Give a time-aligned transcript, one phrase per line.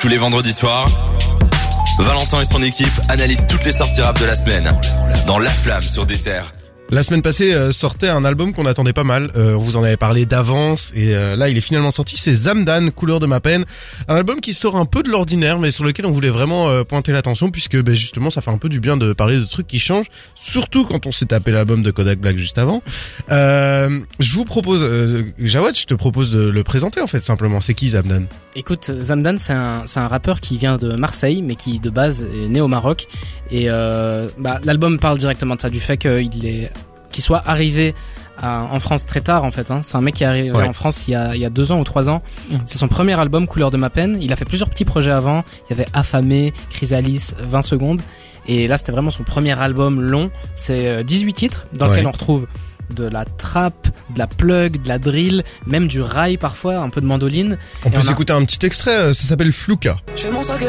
[0.00, 0.86] Tous les vendredis soirs,
[1.98, 4.72] Valentin et son équipe analysent toutes les sorties rap de la semaine
[5.26, 6.52] dans La Flamme sur des terres.
[6.90, 9.30] La semaine passée euh, sortait un album qu'on attendait pas mal.
[9.36, 12.16] Euh, on vous en avait parlé d'avance et euh, là il est finalement sorti.
[12.16, 13.66] C'est Zamdan, couleur de ma peine.
[14.08, 17.12] Un album qui sort un peu de l'ordinaire, mais sur lequel on voulait vraiment pointer
[17.12, 19.78] l'attention puisque ben, justement ça fait un peu du bien de parler de trucs qui
[19.78, 22.82] changent, surtout quand on s'est tapé l'album de Kodak Black juste avant.
[23.28, 24.80] je vous propose,
[25.38, 27.60] Jawad, je te propose de le présenter en fait simplement.
[27.60, 28.24] C'est qui Zamdan?
[28.56, 32.24] Écoute, Zamdan c'est un, c'est un rappeur qui vient de Marseille, mais qui de base
[32.24, 33.08] est né au Maroc.
[33.50, 36.70] Et bah, l'album parle directement de ça, du fait qu'il est
[37.18, 37.96] qui soit arrivé
[38.40, 39.72] en France très tard en fait.
[39.72, 39.80] Hein.
[39.82, 41.72] C'est un mec qui est arrivé en France il y, a, il y a deux
[41.72, 42.22] ans ou trois ans.
[42.48, 42.56] Mmh.
[42.64, 44.18] C'est son premier album Couleur de ma peine.
[44.20, 45.42] Il a fait plusieurs petits projets avant.
[45.66, 48.00] Il y avait Affamé, Chrysalis, 20 secondes.
[48.46, 50.30] Et là c'était vraiment son premier album long.
[50.54, 52.46] C'est 18 euh, titres dans lequel on retrouve
[52.94, 57.00] de la trappe, de la plug, de la drill, même du rail parfois, un peu
[57.00, 57.58] de mandoline.
[57.84, 59.96] On peut s'écouter un petit extrait, euh, ça s'appelle Flouka.
[60.32, 60.62] mon sac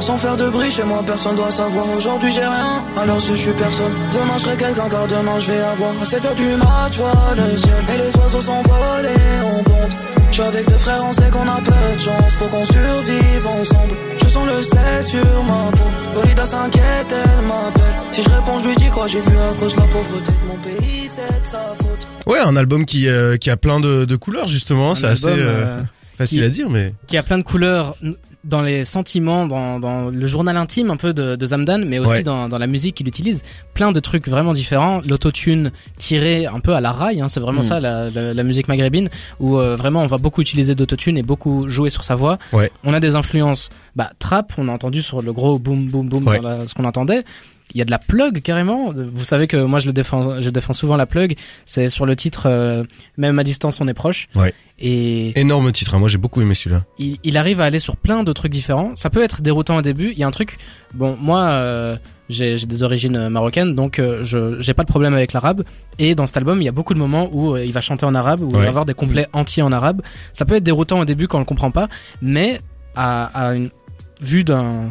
[0.00, 1.86] sans faire de bruit, chez moi personne doit savoir.
[1.96, 3.92] Aujourd'hui j'ai rien, alors si je suis personne.
[4.12, 5.92] Demain je serai quelqu'un, car demain je vais avoir.
[6.00, 7.72] À 7 heures du match, vois le ciel.
[7.94, 9.96] Et les oiseaux sont volés, on compte.
[10.30, 13.46] Je suis avec deux frères, on sait qu'on a peu de chance pour qu'on survive
[13.60, 13.94] ensemble.
[14.22, 15.90] Je sens le sel sur ma peau.
[16.14, 17.94] Bolida s'inquiète, elle m'appelle.
[18.12, 20.46] Si je réponds, je lui dis quoi j'ai vu à cause de la pauvreté de
[20.48, 22.08] mon pays, c'est de sa faute.
[22.26, 25.36] Ouais, un album qui, euh, qui a plein de, de couleurs justement, c'est assez euh,
[25.38, 25.80] euh,
[26.16, 27.96] facile à dire, mais qui a plein de couleurs
[28.44, 32.22] dans les sentiments, dans, dans, le journal intime un peu de, de Zamdan, mais aussi
[32.22, 33.42] dans, dans, la musique qu'il utilise.
[33.74, 35.00] Plein de trucs vraiment différents.
[35.06, 37.64] L'autotune tiré un peu à la raille, hein, c'est vraiment mm.
[37.64, 39.08] ça la, la, musique maghrébine,
[39.40, 42.38] où euh, vraiment on va beaucoup utiliser d'autotune et beaucoup jouer sur sa voix.
[42.52, 42.70] Ouais.
[42.82, 46.24] On a des influences bah, trap, on a entendu sur le gros boom boom boom
[46.66, 47.24] ce qu'on entendait
[47.74, 48.92] il y a de la plug carrément.
[48.92, 51.36] Vous savez que moi je le défends, je défends souvent la plug.
[51.66, 52.84] C'est sur le titre euh,
[53.16, 54.28] même à distance on est proche.
[54.34, 54.54] Ouais.
[54.78, 55.94] Et énorme titre.
[55.94, 55.98] Hein.
[55.98, 56.84] Moi j'ai beaucoup aimé celui-là.
[56.98, 58.92] Il, il, arrive à aller sur plein de trucs différents.
[58.96, 60.10] Ça peut être déroutant au début.
[60.12, 60.58] Il y a un truc.
[60.94, 61.96] Bon moi euh,
[62.28, 65.62] j'ai des origines marocaines donc euh, je j'ai pas de problème avec l'arabe.
[65.98, 68.14] Et dans cet album il y a beaucoup de moments où il va chanter en
[68.14, 70.02] arabe où il va avoir des complets entiers en arabe.
[70.32, 71.88] Ça peut être déroutant au début quand on le comprend pas,
[72.20, 72.60] mais
[72.94, 73.70] à, à une
[74.20, 74.90] vue d'un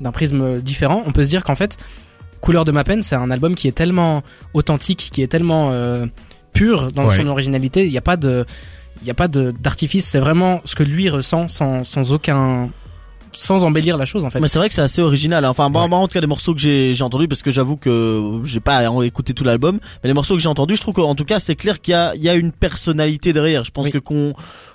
[0.00, 1.78] d'un prisme différent, on peut se dire qu'en fait
[2.44, 4.22] Couleur de ma peine, c'est un album qui est tellement
[4.52, 6.04] authentique, qui est tellement euh,
[6.52, 7.86] pur dans son originalité.
[7.86, 8.44] Il n'y a pas de,
[9.00, 10.06] il y a pas d'artifice.
[10.06, 12.68] C'est vraiment ce que lui ressent sans, sans aucun
[13.36, 14.40] sans embellir la chose en fait.
[14.40, 15.44] Mais c'est vrai que c'est assez original.
[15.44, 15.50] Hein.
[15.50, 18.40] Enfin, bon, en tout cas, les morceaux que j'ai j'ai entendus, parce que j'avoue que
[18.44, 21.24] j'ai pas écouté tout l'album, mais les morceaux que j'ai entendus, je trouve qu'en tout
[21.24, 23.64] cas, c'est clair qu'il y a il y a une personnalité derrière.
[23.64, 24.34] Je pense que qu'on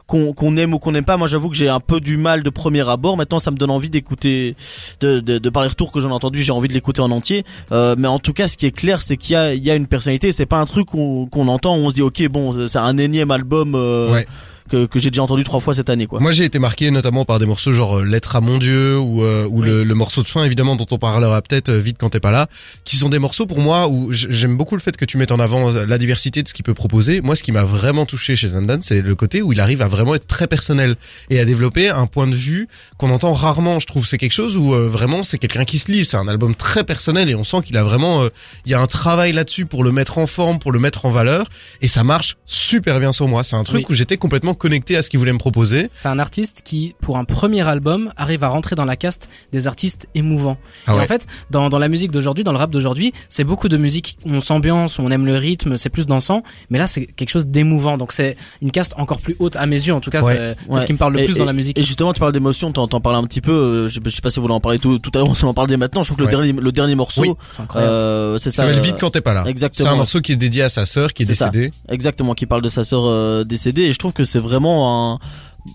[0.09, 1.17] qu'on aime ou qu'on n'aime pas.
[1.17, 3.15] Moi, j'avoue que j'ai un peu du mal de premier abord.
[3.15, 4.55] Maintenant, ça me donne envie d'écouter,
[5.01, 7.11] de, de, de par les retours que j'en ai entendu, j'ai envie de l'écouter en
[7.11, 7.45] entier.
[7.71, 9.69] Euh, mais en tout cas, ce qui est clair, c'est qu'il y a, il y
[9.69, 10.31] a une personnalité.
[10.31, 13.31] C'est pas un truc qu'on entend, où on se dit, ok, bon, c'est un énième
[13.31, 13.75] album.
[13.75, 14.27] Euh, ouais
[14.69, 16.19] que, que j'ai déjà entendu trois fois cette année quoi.
[16.19, 19.23] Moi j'ai été marqué notamment par des morceaux genre euh, Lettre à mon Dieu ou,
[19.23, 22.11] euh, ou le, le, morceau de fin évidemment dont on parlera peut-être euh, vite quand
[22.11, 22.47] t'es pas là,
[22.85, 25.39] qui sont des morceaux pour moi où j'aime beaucoup le fait que tu mettes en
[25.39, 27.21] avant la diversité de ce qu'il peut proposer.
[27.21, 29.87] Moi ce qui m'a vraiment touché chez Zandan c'est le côté où il arrive à
[29.87, 30.95] vraiment être très personnel
[31.29, 34.07] et à développer un point de vue qu'on entend rarement je trouve.
[34.07, 37.29] C'est quelque chose où vraiment c'est quelqu'un qui se livre, c'est un album très personnel
[37.29, 38.27] et on sent qu'il a vraiment
[38.65, 41.11] il y a un travail là-dessus pour le mettre en forme, pour le mettre en
[41.11, 41.49] valeur
[41.81, 43.43] et ça marche super bien sur moi.
[43.43, 45.87] C'est un truc où j'étais complètement connecté à ce qu'il voulait me proposer.
[45.89, 49.67] C'est un artiste qui, pour un premier album, arrive à rentrer dans la caste des
[49.67, 50.57] artistes émouvants.
[50.85, 53.69] Ah et en fait, dans, dans la musique d'aujourd'hui, dans le rap d'aujourd'hui, c'est beaucoup
[53.69, 57.29] de musique, on s'ambiance, on aime le rythme, c'est plus dansant, mais là c'est quelque
[57.29, 57.97] chose d'émouvant.
[57.97, 60.85] Donc c'est une caste encore plus haute à mes yeux, en tout cas c'est ce
[60.85, 61.77] qui me parle le plus dans la musique.
[61.79, 64.29] Et justement, tu parles d'émotion, t'en, t'en parles un petit peu, euh, je, sais pas
[64.29, 66.09] si vous voulez en parler tout, tout à l'heure, on s'en parle dès maintenant, je
[66.09, 67.37] trouve que le dernier, le dernier morceau,
[67.75, 68.71] euh, c'est ça.
[68.71, 69.43] Ça vite quand t'es pas là.
[69.47, 69.89] Exactement.
[69.89, 71.71] C'est un morceau qui est dédié à sa sœur qui est, décédée.
[71.89, 75.19] Exactement, qui parle de sa sœur euh, décédée et je trouve que c'est vraiment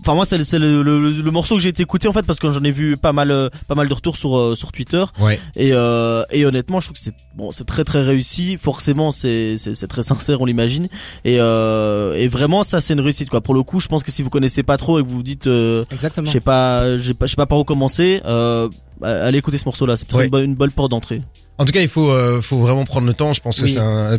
[0.01, 2.49] Enfin moi c'est le, le, le, morceau que j'ai été écouté en fait parce que
[2.49, 5.03] j'en ai vu pas mal euh, pas mal de retours sur euh, sur Twitter.
[5.19, 5.39] Ouais.
[5.55, 8.57] et euh, et honnêtement je trouve que c'est bon c'est très très réussi.
[8.57, 10.87] Forcément c'est c'est très sincère on l'imagine.
[11.23, 13.41] Et euh, et vraiment ça c'est une réussite quoi.
[13.41, 15.23] Pour le coup je pense que si vous connaissez pas trop et que vous vous
[15.23, 15.49] dites
[15.91, 16.25] exactement.
[16.27, 18.21] je sais pas je sais pas par où commencer
[19.01, 21.21] allez écouter ce morceau là c'est peut-être une, une bonne porte d'entrée
[21.57, 23.31] en tout cas, il faut, euh, faut vraiment prendre le temps.
[23.31, 24.15] Je pense que c'est un.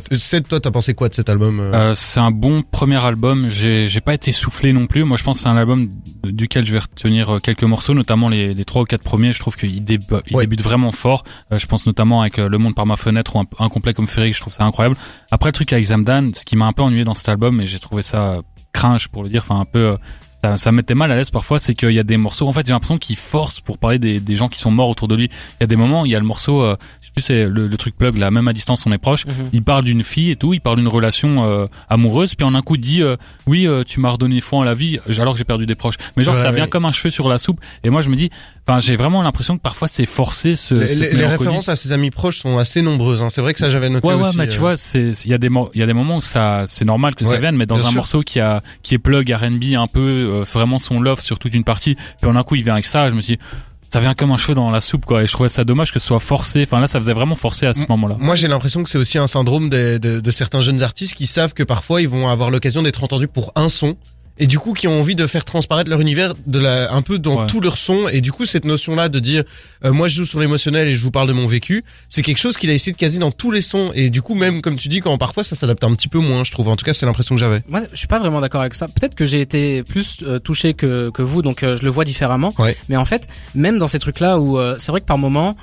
[0.49, 3.51] Toi, t'as pensé quoi de cet album euh euh, C'est un bon premier album.
[3.51, 5.05] J'ai, j'ai pas été soufflé non plus.
[5.05, 5.89] Moi, je pense que c'est un album
[6.25, 9.33] duquel je vais retenir quelques morceaux, notamment les, les trois ou quatre premiers.
[9.33, 11.25] Je trouve qu'il débu il débute vraiment fort.
[11.51, 14.33] je pense notamment avec Le Monde par ma fenêtre ou un, complet comme Ferry.
[14.33, 14.97] Je trouve ça incroyable.
[15.31, 17.67] Après, le truc avec Zamdan, ce qui m'a un peu ennuyé dans cet album, et
[17.67, 18.41] j'ai trouvé ça
[18.73, 19.97] cringe pour le dire, enfin un peu
[20.45, 22.67] ça, ça mettait mal à l'aise parfois, c'est qu'il y a des morceaux, en fait
[22.67, 25.25] j'ai l'impression qu'il force pour parler des, des, gens qui sont morts autour de lui.
[25.25, 26.77] Il y a des moments, il y a le morceau,
[27.23, 29.27] sais, le, le truc plug, là, même à distance, on est proche.
[29.27, 29.51] Mhm.
[29.53, 32.63] Il parle d'une fille et tout, il parle d'une relation euh, amoureuse, puis en un
[32.63, 33.17] coup dit euh,
[33.47, 35.97] oui, euh, tu m'as redonné foi en la vie, alors que j'ai perdu des proches.
[36.17, 36.57] Mais genre Ouais, ça ouais.
[36.57, 37.61] vient comme un cheveu sur la soupe.
[37.85, 38.31] Et moi je me dis,
[38.67, 40.75] enfin j'ai vraiment l'impression que parfois c'est forcé ce.
[40.75, 43.23] Les, cette les- références à ses amis proches sont assez nombreuses.
[43.23, 43.29] Hein.
[43.31, 44.37] C'est vrai que ça j'avais noté Ouais, ouais, aussi.
[44.39, 44.53] mais euh.
[44.53, 46.85] tu vois, c'est, il y a des, il y a des moments où ça, c'est
[46.85, 47.93] normal que ça Ouais, vienne, mais dans un sûr.
[47.95, 51.55] morceau qui a, qui est plug R&B un peu, euh, vraiment son love sur toute
[51.55, 53.43] une partie, puis en un coup il vient avec ça, je me suis dit,
[53.89, 55.99] ça vient comme un cheveu dans la soupe, quoi, et je trouvais ça dommage que
[55.99, 58.17] ce soit forcé, enfin là ça faisait vraiment forcé à ce M- moment-là.
[58.19, 61.55] Moi, j'ai l'impression que c'est aussi un syndrome de, de certains jeunes artistes qui savent
[61.55, 63.97] que parfois ils vont avoir l'occasion d'être entendus pour un son.
[64.39, 67.19] Et du coup, qui ont envie de faire transparaître leur univers de la, un peu
[67.19, 67.47] dans Ouais.
[67.47, 68.09] tout leur son.
[68.09, 69.45] Et du coup, cette notion-là de dire,
[69.85, 72.37] euh, moi, je joue sur l'émotionnel et je vous parle de mon vécu, c'est quelque
[72.39, 73.93] chose qu'il a essayé de caser dans tous les sons.
[73.95, 76.45] Et du coup, même comme tu dis, quand parfois ça s'adapte un petit peu moins,
[76.45, 76.69] je trouve.
[76.69, 77.63] En tout cas, c'est l'impression que j'avais.
[77.69, 78.89] Moi, je suis pas vraiment d'accord avec ça.
[78.89, 82.05] Peut-être que j'ai été plus euh, touché que, que vous, donc euh, je le vois
[82.05, 82.53] différemment.
[82.59, 82.77] Ouais.
[82.91, 85.57] Mais en fait, même dans ces trucs-là où euh, c'est vrai que par moment,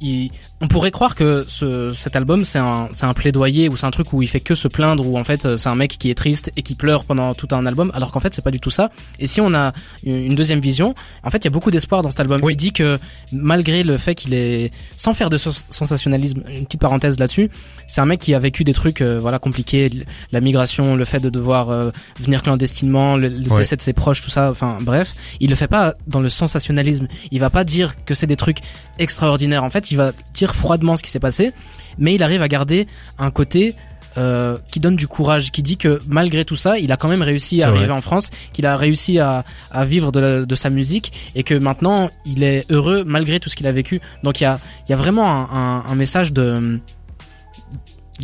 [0.00, 0.30] il-
[0.62, 3.90] on pourrait croire que ce, cet album c'est un, c'est un plaidoyer ou c'est un
[3.90, 6.10] truc où il fait que se plaindre ou en fait euh, c'est un mec qui
[6.10, 8.60] est triste et qui pleure pendant tout un album alors qu'en fait c'est pas du
[8.60, 8.90] tout ça.
[9.18, 9.72] Et si on a
[10.04, 12.40] une deuxième vision, en fait il y a beaucoup d'espoir dans cet album.
[12.42, 12.52] Oui.
[12.52, 12.98] Il dit que
[13.32, 17.50] malgré le fait qu'il est sans faire de sens- sensationnalisme, une petite parenthèse là-dessus,
[17.86, 19.90] c'est un mec qui a vécu des trucs euh, voilà compliqués,
[20.30, 21.90] la migration, le fait de devoir euh,
[22.20, 24.50] venir clandestinement, le, décès de ses proches, tout ça.
[24.50, 27.08] Enfin bref, il le fait pas dans le sensationnalisme.
[27.30, 28.58] Il va pas dire que c'est des trucs
[28.98, 29.64] extraordinaires.
[29.64, 31.52] En fait, il va dire froidement ce qui s'est passé,
[31.98, 32.86] mais il arrive à garder
[33.18, 33.74] un côté
[34.18, 37.22] euh, qui donne du courage, qui dit que malgré tout ça, il a quand même
[37.22, 37.94] réussi à arriver vrai.
[37.94, 41.54] en France, qu'il a réussi à, à vivre de, la- de sa musique et que
[41.54, 44.00] maintenant il est heureux malgré tout ce qu'il a vécu.
[44.24, 44.58] Donc il y a,
[44.88, 46.80] il y a vraiment un, un- un message de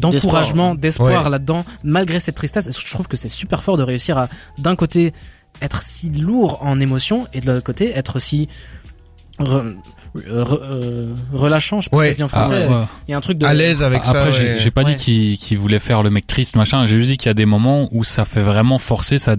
[0.00, 1.30] d'encouragement, d'espoir Ouais.
[1.30, 2.68] là-dedans, malgré cette tristesse.
[2.78, 4.28] Je trouve que c'est super fort de réussir à,
[4.58, 5.14] d'un côté,
[5.62, 8.48] être si lourd en émotion et de l'autre côté, être si
[9.38, 9.74] re-
[10.20, 12.12] re- euh, relâchant, je sais pas Ouais.
[12.12, 12.66] si ça se dit en Ah, français.
[12.68, 12.84] ouais.
[13.08, 14.10] Il y a un truc de À l'aise avec ça.
[14.18, 14.56] Après, j'ai ouais.
[14.58, 14.94] j'ai pas Ouais.
[14.94, 16.86] dit qu'il qu'il voulait faire le mec triste, machin.
[16.86, 19.36] J'ai juste dit qu'il y a des moments où ça fait vraiment forcer, ça,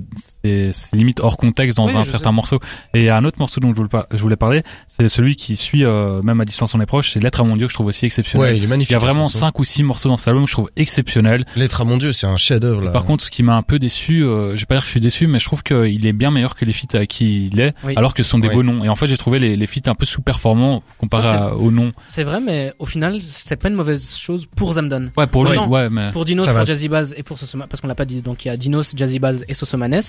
[0.71, 2.35] c'est limite hors contexte dans un certain sais.
[2.35, 2.59] morceau.
[2.93, 5.07] Et il y a un autre morceau dont je voulais, pas- je voulais parler, c'est
[5.09, 7.67] celui qui suit, euh, même à distance on est proche, c'est Lettre à mon Dieu
[7.67, 8.51] que je trouve aussi exceptionnel.
[8.51, 8.91] Ouais, il est magnifique.
[8.91, 11.45] il y a vraiment cinq ou six morceaux dans cet album que je trouve exceptionnel.
[11.55, 12.91] L'être à mon dieu, c'est un chef-d'œuvre là.
[12.91, 14.91] Par contre, ce qui m'a un peu déçu, euh, je vais pas dire que je
[14.91, 17.59] suis déçu, mais je trouve qu'il est bien meilleur que les feats à qui il
[17.59, 17.93] est, Oui.
[17.95, 18.53] alors que ce sont des Ouais.
[18.55, 18.83] beaux noms.
[18.83, 21.91] Et en fait, j'ai trouvé les, les feats un peu sous-performants comparé aux noms.
[22.07, 25.11] C'est vrai, mais au final, c'est pas une mauvaise chose pour Zamdon.
[25.17, 26.11] Ouais, pour lui, ouais, mais.
[26.11, 26.65] Pour Dinos, pour.
[26.65, 28.93] Jazzy Baz et pour Sosoma, parce qu'on l'a pas dit, donc il y a Dinos,
[28.95, 29.99] Jazzy Baz et Sosomanes.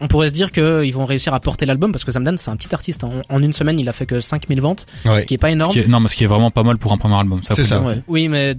[0.00, 2.56] On pourrait se dire qu'ils vont réussir à porter l'album parce que Zamdan c'est un
[2.56, 3.04] petit artiste.
[3.04, 3.10] hein.
[3.28, 5.72] En, une semaine, il a fait que 5000 ventes, ce qui est pas Ce énorme.
[5.72, 7.42] qui est- non, mais ce qui est vraiment pas mal pour un premier album.
[7.42, 7.80] Ça, C'est ça.
[7.80, 8.02] Ouais.
[8.08, 8.54] Oui, mais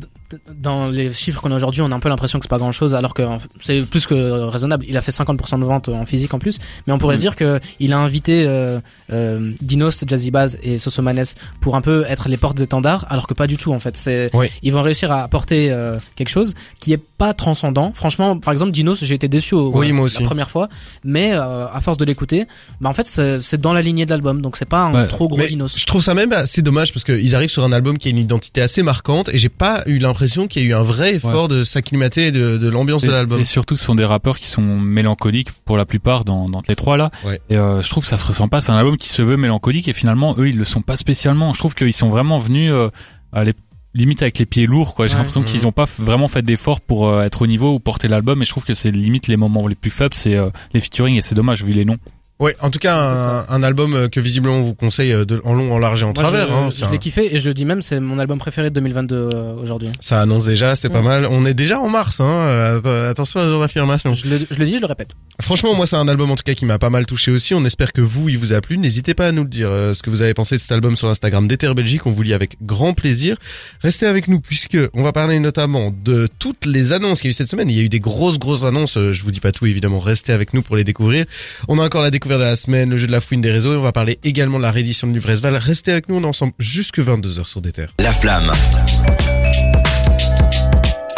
[0.53, 2.71] dans les chiffres qu'on a aujourd'hui, on a un peu l'impression que c'est pas grand
[2.71, 3.23] chose, alors que
[3.61, 4.85] c'est plus que raisonnable.
[4.87, 7.17] Il a fait 50% de ventes en physique en plus, mais on pourrait Mm.
[7.17, 8.79] se dire que il a invité euh,
[9.11, 11.23] euh, Dinos, Jazzy Baz et Sosomanes
[11.61, 13.95] pour un peu être les portes étendards, alors que pas du tout en fait.
[13.95, 14.47] C'est Oui.
[14.63, 17.93] ils vont réussir à apporter euh, quelque chose qui est pas transcendant.
[17.95, 20.19] Franchement, par exemple, Dinos, j'ai été déçu au, Oui, moi aussi.
[20.21, 20.67] la première fois,
[21.05, 22.45] mais à force de l'écouter,
[22.81, 25.07] bah en fait c'est c'est dans la lignée de l'album, donc c'est pas un Ouais.
[25.07, 25.73] trop gros Mais Dinos.
[25.77, 28.17] Je trouve ça même assez dommage parce qu'ils arrivent sur un album qui a une
[28.17, 30.16] identité assez marquante et j'ai pas eu l'impression
[30.47, 33.39] qu'il y a eu un vrai effort de s'acclimater de, de l'ambiance de l'album.
[33.39, 36.75] et surtout, ce sont des rappeurs qui sont mélancoliques pour la plupart dans, dans les
[36.75, 37.11] trois là.
[37.25, 37.39] Ouais.
[37.49, 38.61] Et euh, je trouve que ça se ressent pas.
[38.61, 41.53] C'est un album qui se veut mélancolique et finalement, eux, ils le sont pas spécialement.
[41.53, 42.89] Je trouve qu'ils sont vraiment venus euh,
[43.31, 43.53] à les
[43.93, 45.17] limite avec les pieds lourds quoi j'ai Ouais.
[45.19, 45.47] l'impression Mhm.
[45.47, 48.45] qu'ils ont pas vraiment fait d'efforts pour euh, être au niveau ou porter l'album et
[48.45, 51.23] je trouve que c'est limite les moments les plus faibles c'est euh, les featuring et
[51.23, 51.97] c'est dommage vu les noms
[52.39, 55.41] Ouais, en tout cas un, un album euh, que visiblement on vous conseille euh, de,
[55.43, 56.47] en long, en large et en Moi, travers.
[56.47, 56.69] je, hein.
[56.69, 58.75] je C'est un- l'ai kiffé et je le dis même, c'est mon album préféré de
[58.75, 59.89] 2022 euh, aujourd'hui.
[59.99, 61.25] Ça annonce déjà, c'est pas mal.
[61.31, 62.25] On est déjà en mars, hein.
[62.25, 64.13] euh, att- Attention à ce genre d'affirmation.
[64.13, 65.11] Je le, je le dis, je le répète.
[65.41, 67.55] Franchement, moi, c'est un album en tout cas qui m'a pas mal touché aussi.
[67.55, 68.77] On espère que vous, il vous a plu.
[68.77, 70.95] N'hésitez pas à nous le dire euh, ce que vous avez pensé de cet album
[70.95, 72.05] sur l'Instagram d'Ether Belgique.
[72.05, 73.37] On vous lit avec grand plaisir.
[73.81, 77.31] Restez avec nous puisque on va parler notamment de toutes les annonces qu'il y a
[77.31, 77.69] eu cette semaine.
[77.71, 78.93] Il y a eu des grosses, grosses annonces.
[79.11, 79.97] Je vous dis pas tout, évidemment.
[79.99, 81.25] Restez avec nous pour les découvrir.
[81.67, 83.73] On a encore la découverte de la semaine, le jeu de la fouine des réseaux.
[83.73, 85.55] Et on va parler également de la réédition de Livresval.
[85.55, 86.15] Restez avec nous.
[86.17, 87.93] On est ensemble jusque 22h sur des terres.
[87.99, 88.51] La flamme.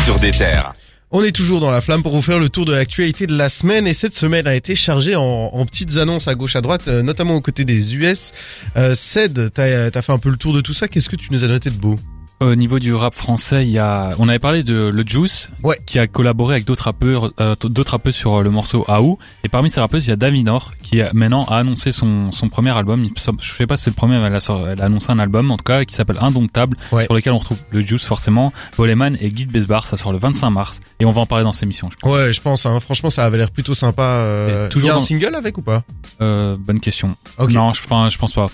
[0.03, 0.73] Sur des terres.
[1.11, 3.49] On est toujours dans la flamme pour vous faire le tour de l'actualité de la
[3.49, 6.87] semaine et cette semaine a été chargée en, en petites annonces à gauche à droite,
[6.87, 8.31] euh, notamment aux côtés des US.
[8.77, 10.87] Euh, Ced, t'as as fait un peu le tour de tout ça.
[10.87, 11.95] Qu'est-ce que tu nous as noté de beau?
[12.41, 15.77] Au niveau du rap français, il y a, on avait parlé de Le Juice, Ouais.
[15.85, 19.17] qui a collaboré avec d'autres rappeurs, euh, d'autres rappeurs sur euh, le morceau Aou.
[19.43, 22.47] Et parmi ces rappeuses, il y a Daminor, qui a, maintenant a annoncé son, son
[22.47, 23.09] premier album.
[23.41, 25.51] Je sais pas si c'est le premier, mais elle a, elle a annoncé un album,
[25.51, 27.03] en tout cas, qui s'appelle Indomptable, Ouais.
[27.03, 29.85] sur lequel on retrouve Le Juice, forcément, Boleman et Guy Besbar.
[29.85, 30.79] Ça sort le 25 mars.
[31.01, 32.13] Et on va en parler dans cette émission, je pense.
[32.13, 32.65] Ouais, je pense.
[32.65, 34.01] Hein, franchement, ça avait l'air plutôt sympa.
[34.03, 35.83] Euh, toujours il y a un dans- single avec ou pas?
[36.21, 37.17] Euh, bonne question.
[37.37, 37.51] Ok.
[37.51, 38.47] Non, je, enfin, je pense pas.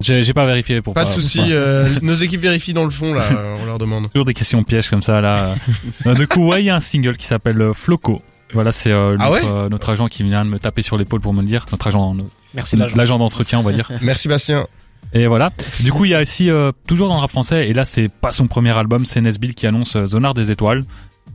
[0.00, 3.12] J'ai j'ai pas vérifié pour Pas de souci, euh, nos équipes vérifient dans le fond
[3.12, 3.22] là,
[3.60, 4.10] on leur demande.
[4.10, 5.54] Toujours des questions pièges comme ça là.
[6.06, 8.22] Euh, du coup, ouais, il y a un single qui s'appelle euh, Floco.
[8.54, 11.20] Voilà, c'est euh, Ah ouais euh, notre agent qui vient de me taper sur l'épaule
[11.20, 11.66] pour me le dire.
[11.70, 12.16] Notre agent,
[12.54, 12.96] Merci l'agent.
[12.96, 13.90] l'agent d'entretien, on va dire.
[14.02, 14.66] Merci Bastien.
[15.12, 15.52] Et voilà.
[15.80, 18.08] Du coup, il y a aussi euh, toujours dans le rap français, et là c'est
[18.08, 20.84] pas son premier album, c'est Nesbill qui annonce Zonard des étoiles.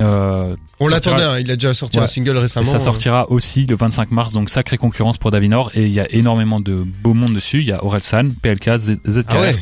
[0.01, 2.03] Euh, On Sortira- l'attendait, hein, il a déjà sorti Ouais.
[2.03, 2.65] un single et récemment.
[2.69, 2.79] ça euh.
[2.79, 5.71] sortira aussi le 25 mars, donc sacrée concurrence pour Davinor.
[5.73, 7.59] Et il y a énormément de beau monde dessus.
[7.59, 9.55] Il y a Orelsan, PLK, ZKR, Ah ouais.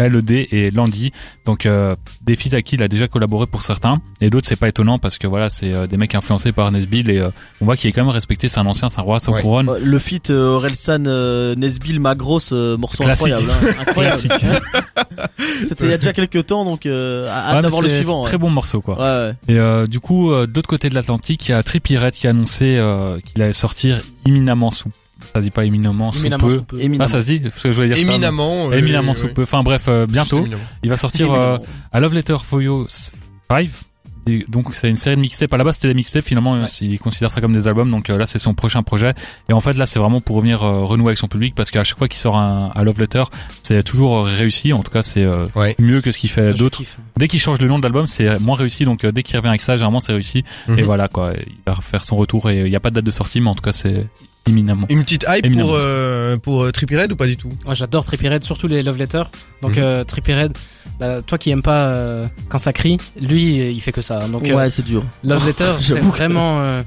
[0.00, 1.12] LED et Landy.
[1.44, 4.56] Donc euh, des feats à qui il a déjà collaboré pour certains et d'autres c'est
[4.56, 7.28] pas étonnant parce que voilà c'est euh, des mecs influencés par Nesbill et euh,
[7.60, 8.48] on voit qu'il est quand même respecté.
[8.48, 9.42] C'est un ancien, c'est un roi sans Ouais.
[9.42, 9.68] couronne.
[9.68, 13.32] Euh, Le feat euh, Orelsan euh, Nesbill Magros euh, morceau Classique.
[13.32, 14.16] incroyable hein, incroyable
[15.66, 18.28] c'était il y a déjà quelques temps donc euh, Ouais, mais d'avoir le suivant ouais.
[18.28, 18.96] Très bon morceau quoi.
[18.98, 19.54] Ouais, ouais.
[19.54, 22.12] Et euh, du coup, euh, de l'autre côté de l'Atlantique, il y a Trippie Red
[22.14, 24.90] qui a annoncé euh, qu'il allait sortir imminemment sous.
[25.36, 26.54] Ça se dit pas éminemment sous Éminemment peu.
[26.56, 26.78] sous peu.
[26.80, 27.04] Éminemment.
[27.04, 28.70] Ah, ça se dit Parce que je voulais dire ça, mais- Éminemment.
[28.70, 29.18] euh, Éminemment ouais.
[29.18, 29.42] sous peu.
[29.42, 30.46] Enfin bref, euh, bientôt.
[30.82, 31.58] Il va sortir euh,
[31.92, 33.68] à Love Letter for You 5.
[34.24, 35.52] Des- Donc c'est une série de mixtapes.
[35.54, 36.24] À la base c'était des mixtapes.
[36.24, 37.88] Finalement euh, il considère ça comme des albums.
[37.92, 39.14] Donc euh, là c'est son prochain projet.
[39.48, 41.84] Et en fait là c'est vraiment pour revenir euh, renouer avec son public parce qu'à
[41.84, 43.22] chaque fois qu'il sort un, un Love Letter
[43.62, 44.72] c'est toujours réussi.
[44.72, 45.76] En tout cas c'est euh, Ouais.
[45.78, 46.82] mieux que ce qu'il fait d'autres.
[47.16, 48.82] Dès qu'il change le nom de l'album c'est moins réussi.
[48.84, 50.42] Donc euh, dès qu'il revient avec ça généralement c'est réussi.
[50.66, 50.78] Mhm.
[50.80, 51.32] Et voilà quoi.
[51.46, 53.50] Il va faire son retour et il n'y a pas de date de sortie mais
[53.50, 54.08] en tout cas c'est
[54.46, 54.86] éminemment.
[54.88, 55.68] Une petite hype Éminemment.
[55.68, 57.50] pour euh, pour euh, Trippie Red ou pas du tout?
[57.64, 59.30] Moi j'adore Trippie Red, surtout les love letters.
[59.62, 60.56] Donc euh, Trippie Red,
[61.00, 64.26] bah, toi qui aimes pas euh, quand ça crie, lui il fait que ça.
[64.28, 66.60] Donc euh, ouais c'est dur love letter, c'est J'avoue que- vraiment.
[66.60, 66.82] euh,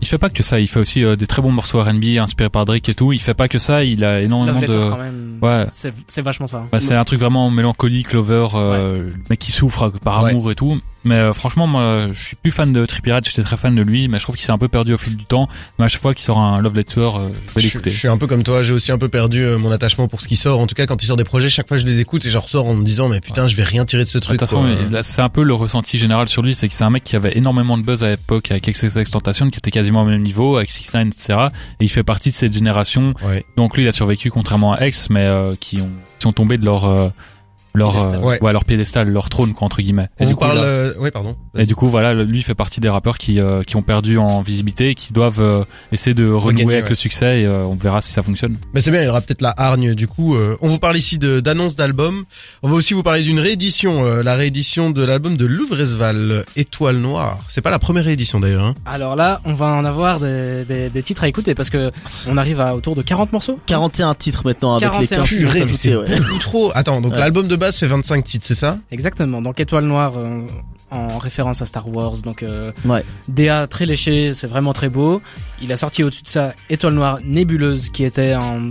[0.00, 0.58] Il fait pas que ça.
[0.58, 3.12] Il fait aussi euh, des très bons morceaux R&B inspirés par Drake et tout.
[3.12, 3.84] Il fait pas que ça.
[3.84, 5.38] Il a énormément Love Letter de quand même.
[5.40, 5.66] Ouais.
[5.70, 6.66] C'est vachement ça.
[6.72, 10.30] Bah, c'est un truc vraiment mélancolique, lover, euh, le mec qui souffre par Ouais.
[10.30, 10.80] amour et tout.
[11.04, 13.82] Mais euh, franchement, moi, je suis plus fan de Trippie Red, j'étais très fan de
[13.82, 15.48] lui, mais je trouve qu'il s'est un peu perdu au fil du temps.
[15.78, 17.90] Mais à chaque fois qu'il sort un Love Letter, euh, je vais l'écouter.
[17.90, 20.20] je suis un peu comme toi, j'ai aussi un peu perdu euh, mon attachement pour
[20.20, 20.60] ce qui sort.
[20.60, 22.38] En tout cas, quand il sort des projets, chaque fois je les écoute et je
[22.38, 24.38] ressors en me disant mais putain, je vais rien tirer de ce De truc.
[24.38, 24.64] toute façon,
[25.02, 27.36] c'est un peu le ressenti général sur lui, c'est que c'est un mec qui avait
[27.36, 30.70] énormément de buzz à l'époque avec XXX Tentation, qui était quasiment au même niveau, avec
[30.70, 31.38] 6 9 etc.
[31.80, 33.14] Et il fait partie de cette génération.
[33.26, 33.44] Ouais.
[33.56, 36.58] Donc lui, il a survécu contrairement à X, mais euh, qui ont qui sont tombés
[36.58, 37.08] de leur euh,
[37.74, 38.20] leur Piédestal.
[38.20, 38.52] euh, Ouais.
[38.52, 40.08] leur piédestal, leur trône quoi entre guillemets.
[40.18, 40.58] On Et du vous coup, parle.
[40.58, 41.36] là- euh, Ouais, pardon.
[41.56, 44.42] Et du coup, voilà, lui fait partie des rappeurs qui, euh, qui ont perdu en
[44.42, 46.90] visibilité et qui doivent euh, essayer de renouer Regagner, avec ouais.
[46.90, 48.56] le succès et euh, on verra si ça fonctionne.
[48.74, 50.36] Mais c'est bien, il y aura peut-être la hargne du coup.
[50.36, 52.24] euh, on vous parle ici de d'annonces d'albums.
[52.62, 56.96] On va aussi vous parler d'une réédition, euh, la réédition de l'album de Louvresval, Étoile
[56.98, 57.38] Noire.
[57.48, 58.64] C'est pas la première réédition d'ailleurs.
[58.64, 58.74] Hein.
[58.86, 61.90] Alors là, on va en avoir des, des, des titres à écouter parce que
[62.28, 63.58] on arrive à autour de 40 morceaux.
[63.66, 66.18] 41 titres maintenant avec les 41 15 Purée, mais c'est ouais.
[66.20, 66.70] beaucoup trop.
[66.74, 67.18] Attends, donc Ouais.
[67.18, 69.40] l'album de base fait 25 titres, c'est ça Exactement.
[69.40, 70.40] Donc Étoile Noire euh,
[70.90, 72.18] en référence à Star Wars.
[72.18, 73.04] Donc euh, Ouais.
[73.28, 75.22] DA très léché, c'est vraiment très beau.
[75.62, 78.68] Il a sorti au-dessus de ça Étoile Noire Nébuleuse qui était en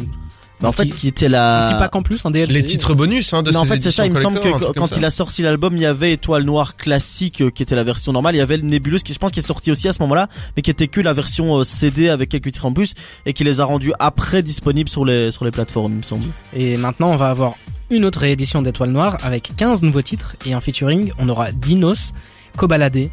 [0.60, 2.53] Bah, en fait petit, qui était la un petit pack en plus, un DLC.
[2.53, 4.05] Les titres bonus hein, de non, en fait, c'est ça.
[4.05, 7.41] Il me semble que quand il a sorti l'album, il y avait Étoile Noire classique,
[7.41, 8.36] euh, qui était la version normale.
[8.36, 10.27] Il y avait le Nébuleuse, qui je pense qui est sorti aussi à ce moment-là,
[10.55, 12.93] mais qui était que la version euh, CD avec quelques titres en plus,
[13.25, 16.25] et qui les a rendus après disponibles sur les sur les plateformes, il me semble.
[16.53, 17.55] Et maintenant, on va avoir
[17.91, 22.13] une autre réédition d'Étoile Noire avec 15 nouveaux titres et en featuring, on aura Dinos,
[22.55, 23.10] Kobalade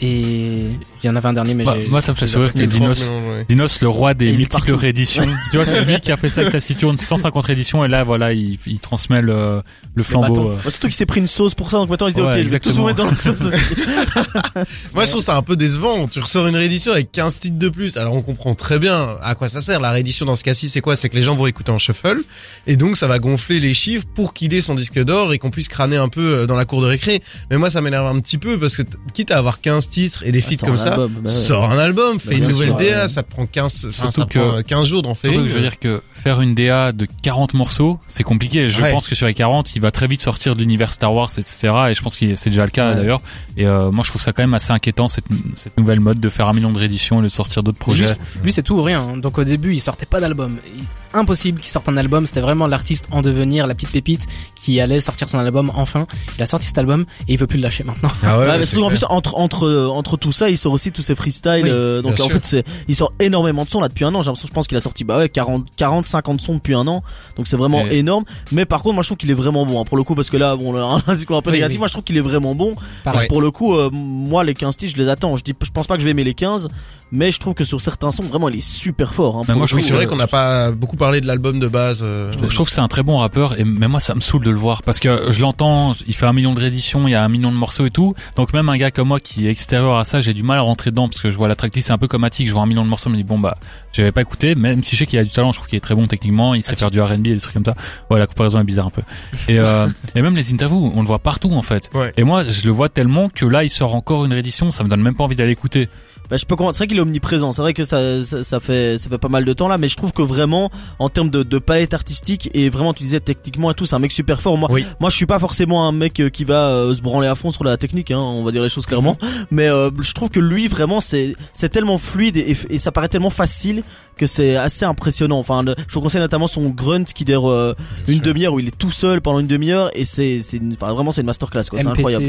[0.00, 0.70] et
[1.02, 3.08] il y en avait un dernier mais Bah, moi, ça me fait sourire que Dinos,
[3.08, 3.44] Ouais.
[3.48, 4.76] Dinos, le roi des multiples partout.
[4.76, 5.24] rééditions.
[5.50, 8.32] tu vois, c'est lui qui a fait ça avec Taciturne, 150 rééditions et là, voilà,
[8.32, 9.62] il, il transmet le,
[9.94, 10.50] le flambeau.
[10.50, 10.54] euh.
[10.64, 12.36] Bah, surtout qu'il s'est pris une sauce pour ça, donc maintenant il se dit Ouais,
[12.36, 13.10] ok, je vais tous vous exactement.
[13.10, 13.88] mettre dans la sauce aussi.
[14.94, 16.08] Moi, je trouve ça un peu décevant.
[16.08, 17.96] Tu ressors une réédition avec 15 titres de plus.
[17.96, 19.80] Alors, on comprend très bien à quoi ça sert.
[19.80, 20.96] La réédition dans ce cas-ci, c'est quoi?
[20.96, 22.18] C'est que les gens vont écouter en shuffle.
[22.66, 25.50] Et donc, ça va gonfler les chiffres pour qu'il ait son disque d'or et qu'on
[25.50, 27.22] puisse crâner un peu euh, dans la cour de récré.
[27.50, 28.82] Mais moi, ça m'énerve un petit peu parce que
[29.14, 31.30] quitte à avoir 15 titres et des feats sort comme un ça, album, bah ouais.
[31.30, 33.08] sors un album, fais Bah, une bien nouvelle sûr, DA, ouais.
[33.08, 35.46] ça te prend 15, enfin, ça que- prend euh, 15 jours d'en faire Surtout une.
[35.46, 38.68] que je veux dire que faire une DA de 40 morceaux, c'est compliqué.
[38.68, 38.90] Je Ouais.
[38.92, 41.72] pense que sur les 40, il va très vite sortir de l'univers Star Wars, etc.
[41.90, 42.94] Et je pense que c'est déjà le cas Ouais.
[42.96, 43.20] d'ailleurs.
[43.56, 46.28] Et euh, moi, je trouve ça quand même assez inquiétant cette, cette nouvelle mode de
[46.28, 48.04] faire un million de rééditions et de sortir d'autres projets.
[48.04, 48.12] Lui,
[48.44, 49.16] lui, c'est tout ou rien.
[49.16, 50.58] Donc au début, il sortait pas d'album.
[50.76, 50.84] Il-
[51.14, 52.26] Impossible qu'il sorte un album.
[52.26, 56.06] C'était vraiment l'artiste en devenir, la petite pépite qui allait sortir son album enfin.
[56.36, 58.10] Il a sorti cet album et il veut plus le lâcher maintenant.
[58.22, 61.02] Ah ouais, Ouais, mais en plus entre entre entre tout ça, il sort aussi tous
[61.02, 61.62] ses freestyles.
[61.64, 62.30] Oui, euh, donc en sûr.
[62.32, 64.22] fait, c'est il sort énormément de sons là depuis un an.
[64.22, 66.86] J'ai l'impression, je pense qu'il a sorti bah ouais 40 40 50 sons depuis un
[66.86, 67.02] an.
[67.36, 68.24] Donc c'est vraiment énorme.
[68.52, 70.30] Mais par contre, moi je trouve qu'il est vraiment bon hein, pour le coup parce
[70.30, 71.76] que là, bon, là, un discours un peu Oui, négatif.
[71.76, 71.78] oui.
[71.78, 72.74] Moi je trouve qu'il est vraiment bon.
[73.04, 73.28] Pareil.
[73.28, 75.36] Pour le coup, euh, moi les 15 titres, je les attends.
[75.36, 76.68] Je dis, je pense pas que je vais aimer les 15,
[77.12, 79.36] mais je trouve que sur certains sons, vraiment, il est super fort.
[79.36, 81.26] Hein, Mais pour moi, je coup, c'est vrai euh, qu'on n'a pas beaucoup parlé de
[81.26, 82.00] l'album de base.
[82.02, 84.44] euh, Je trouve que c'est un très bon rappeur et même moi ça me saoule
[84.44, 87.14] de le voir parce que je l'entends, il fait un million de rééditions, il y
[87.14, 88.14] a un million de morceaux et tout.
[88.36, 90.62] Donc même un gars comme moi qui est extérieur à ça, j'ai du mal à
[90.62, 92.62] rentrer dedans parce que je vois la tracklist c'est un peu comme Attic, je vois
[92.62, 93.56] un million de morceaux, je me dis bon bah
[93.92, 95.80] j'avais pas écouté, même si je sais qu'il a du talent, je trouve qu'il est
[95.80, 97.74] très bon techniquement, il sait faire du R&B et des trucs comme ça.
[98.10, 99.02] Ouais la comparaison est bizarre un peu.
[99.48, 101.88] Et, euh, et même les interviews, on le voit partout en fait.
[101.94, 102.12] Ouais.
[102.16, 104.88] Et moi je le vois tellement que là il sort encore une réédition, ça me
[104.88, 105.88] donne même pas envie d'aller écouter.
[106.30, 106.74] Bah, je peux comprendre.
[106.76, 107.52] C'est vrai qu'il est omniprésent.
[107.52, 109.88] C'est vrai que ça, ça, ça fait, ça fait pas mal de temps là, mais
[109.88, 113.70] je trouve que vraiment, en termes de, de palette artistique et vraiment, tu disais techniquement
[113.70, 114.58] et tout, c'est un mec super fort.
[114.58, 114.84] Moi, Oui.
[115.00, 117.50] moi, je suis pas forcément un mec euh, qui va euh, se branler à fond
[117.50, 119.16] sur la technique, hein, on va dire les choses clairement.
[119.50, 122.92] Mais euh, je trouve que lui, vraiment, c'est, c'est tellement fluide et, et- et ça
[122.92, 123.82] paraît tellement facile
[124.16, 125.38] que c'est assez impressionnant.
[125.38, 127.74] Enfin, le- je vous conseille notamment son grunt qui dure euh,
[128.06, 130.92] une demi-heure où il est tout seul pendant une demi-heure et c'est, c'est, une- enfin,
[130.92, 131.78] vraiment, c'est une masterclass quoi.
[131.78, 132.24] C'est incroyable.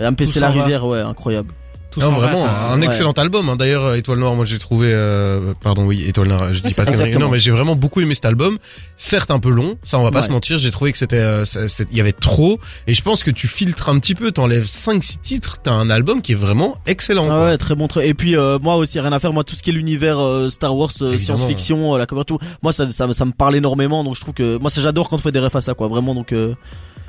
[0.00, 0.40] MPC.
[0.40, 1.54] La rivière, ouais, incroyable.
[1.96, 3.48] Non, vraiment, enfin, un excellent album.
[3.48, 3.56] hein.
[3.56, 6.84] D'ailleurs, euh, Étoile Noire, moi j'ai trouvé, euh, pardon, oui, Étoile Noire, je dis pas
[6.84, 7.26] exactement.
[7.26, 8.58] Non, mais j'ai vraiment beaucoup aimé cet album.
[8.96, 10.26] Certes, un peu long, ça on va pas Ouais.
[10.26, 10.56] se mentir.
[10.58, 11.44] J'ai trouvé que c'était, euh,
[11.90, 12.58] il y avait trop.
[12.86, 16.22] Et je pense que tu filtres un petit peu, t'enlèves 5-6 titres, t'as un album
[16.22, 17.26] qui est vraiment excellent.
[17.30, 18.08] Ah ouais, très bon très.
[18.08, 19.32] Et puis euh, moi aussi rien à faire.
[19.32, 22.38] Moi tout ce qui est l'univers euh, Star Wars, euh, science-fiction, euh, la cover tout.
[22.62, 24.02] Moi ça, ça ça me parle énormément.
[24.04, 25.88] Donc je trouve que moi j'adore quand on fait des refs à ça quoi.
[25.88, 26.54] Vraiment donc euh,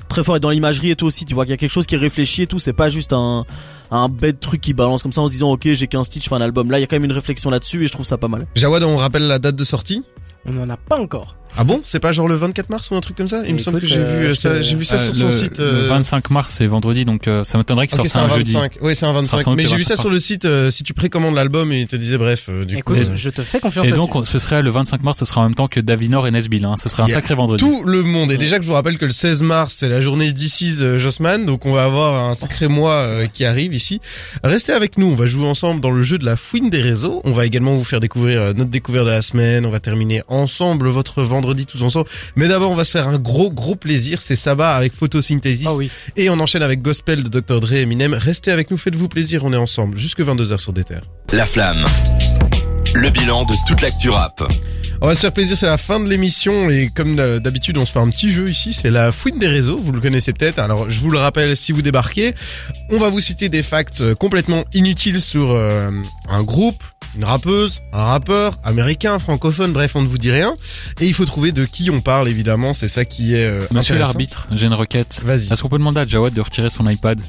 [0.10, 1.26] très fort et dans l'imagerie et tout aussi.
[1.26, 2.60] Tu vois qu'il y a quelque chose qui est réfléchi et tout.
[2.60, 3.46] C'est pas juste un
[3.92, 6.30] un bête truc qui balance comme ça en se disant ok j'ai qu'un stitch, je
[6.30, 6.72] fais un album.
[6.72, 8.46] Là il y a quand même une réflexion là-dessus et je trouve ça pas mal.
[8.56, 10.04] Jawad, on rappelle la date de sortie?
[10.46, 11.36] On en a pas encore.
[11.58, 11.82] Ah bon?
[11.86, 13.44] C'est pas genre le 24 mars ou un truc comme ça?
[13.48, 15.32] Il me semble que j'ai euh, vu, je ça, j'ai vu ça Euh, sur le,
[15.32, 15.58] son site.
[15.60, 18.34] le euh, 25 mars c'est vendredi donc euh, ça m'étonnerait qu'il Ok, sorte c'est un
[18.34, 18.54] un jeudi.
[18.54, 18.78] 25.
[18.82, 19.38] Oui, c'est un 25.
[19.38, 20.46] ressemble Mais j'ai vu 25 ça sur le site.
[20.46, 22.46] euh, si tu précommandes l'album, et il te disait bref.
[22.50, 24.72] euh, du Écoute, coup, euh, je te fais confiance Et donc, on- ce serait le
[24.72, 26.66] 25 mars, ce sera en même temps que Davinor et Nesbill.
[26.66, 26.76] Hein.
[26.82, 27.64] Ce serait un sacré vendredi.
[27.64, 28.32] tout le monde.
[28.32, 30.98] Et déjà que je vous rappelle que le 16 mars, c'est la journée d'Icis euh,
[30.98, 34.02] Jossman, donc on va avoir un sacré mois euh, qui arrive ici.
[34.44, 37.22] Restez avec nous, on va jouer ensemble dans le jeu de la fouine des réseaux.
[37.26, 39.66] On va également vous faire découvrir euh, notre découverte de la semaine.
[39.66, 42.10] On va terminer ensemble votre vendredi tous ensemble.
[42.36, 44.22] Mais d'abord, on va se faire un gros gros plaisir.
[44.22, 45.68] C'est Saba avec Photosynthesis.
[45.68, 45.92] Ah oui.
[46.16, 47.60] Et on enchaîne avec Gospel de Dr.
[47.60, 48.14] Dre et Eminem.
[48.14, 49.44] Restez avec nous, faites-vous plaisir.
[49.44, 51.06] On est ensemble jusque 22h sur des terres.
[51.32, 51.86] La flamme.
[52.96, 54.44] Le bilan de toute l'actu rap.
[55.04, 57.92] On va se faire plaisir, c'est la fin de l'émission et comme d'habitude on se
[57.92, 60.90] fait un petit jeu ici, c'est la fouine des réseaux, vous le connaissez peut-être, alors
[60.90, 62.34] je vous le rappelle si vous débarquez,
[62.90, 65.92] on va vous citer des facts euh, complètement inutiles sur euh,
[66.30, 66.82] un groupe,
[67.18, 70.56] une rappeuse, un rappeur, américain, francophone, bref on ne vous dit rien,
[71.02, 74.00] et il faut trouver de qui on parle évidemment, c'est ça qui est euh, Monsieur
[74.00, 75.22] l'arbitre, j'ai une requête.
[75.26, 75.52] Vas-y.
[75.52, 77.20] Est-ce qu'on peut demander à Jawad de retirer son iPad?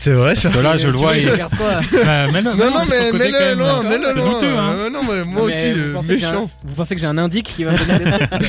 [0.00, 2.70] C'est vrai, c'est que là, je le vois, Tu il- quoi Euh, mais non, Non,
[2.70, 3.58] non, mais, côté, mais quand le, même.
[3.58, 4.72] non, mais le, C'est non, douteux, hein.
[4.76, 6.46] euh, non, mais moi Non, aussi, mais vous euh, pensez que j'ai un- méchant.
[6.62, 8.04] Vous pensez que j'ai un indique qui va me donner
[8.38, 8.46] des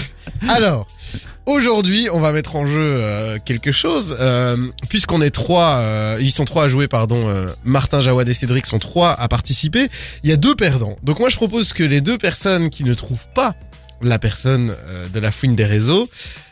[0.48, 0.86] Alors,
[1.48, 4.58] aujourd'hui, on va mettre en jeu euh, quelque chose, euh,
[4.90, 8.68] puisqu'on est trois, euh, ils sont trois à jouer, pardon, euh, Martin, Jawad et Cédric
[8.68, 9.90] sont trois à participer.
[10.24, 10.98] Il y a deux perdants.
[11.02, 13.56] Donc moi, je propose que les deux personnes qui ne trouvent pas
[14.04, 16.08] la personne euh, de la fouine des réseaux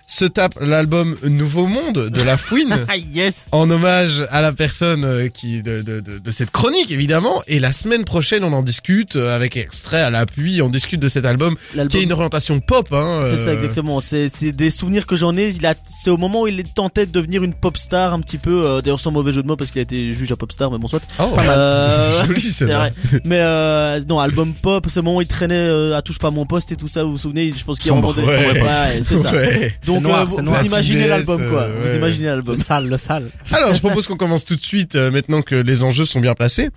[0.09, 2.75] se tapent l'album Nouveau Monde de la fouine.
[2.89, 3.49] Ah yes.
[3.51, 7.59] En hommage à la personne euh, qui de, de, de, de cette chronique évidemment et
[7.59, 11.25] la semaine prochaine on en discute euh, avec extrait à l'appui on discute de cet
[11.25, 11.55] album
[11.89, 13.99] qui a une orientation pop hein, C'est ça euh, exactement.
[13.99, 15.49] C'est c'est des souvenirs que j'en ai.
[15.49, 18.37] Il a c'est au moment où il tentait de devenir une pop star un petit
[18.37, 18.65] peu.
[18.65, 20.71] euh, D'ailleurs sans mauvais jeu de mots parce qu'il a été juge à pop star
[20.71, 21.01] mais bon soit.
[21.19, 22.75] Oh, Euh, joli c'est vrai.
[22.75, 23.21] vrai.
[23.25, 26.45] Mais euh, non, album pop, c'est le moment où il traînait à touche pas mon
[26.45, 29.01] poste et tout ça, vous vous souvenez Je pense qu'il a ouais.
[29.03, 29.31] c'est ça.
[29.33, 29.73] Ouais.
[29.85, 30.59] Donc noir, euh, vous, noir.
[30.59, 31.61] vous imaginez l'album quoi.
[31.63, 32.55] euh, Vous imaginez l'album.
[32.55, 33.29] Le sale, le sale.
[33.51, 36.33] Alors je propose qu'on commence tout de suite euh, maintenant que les enjeux sont bien
[36.35, 36.69] placés.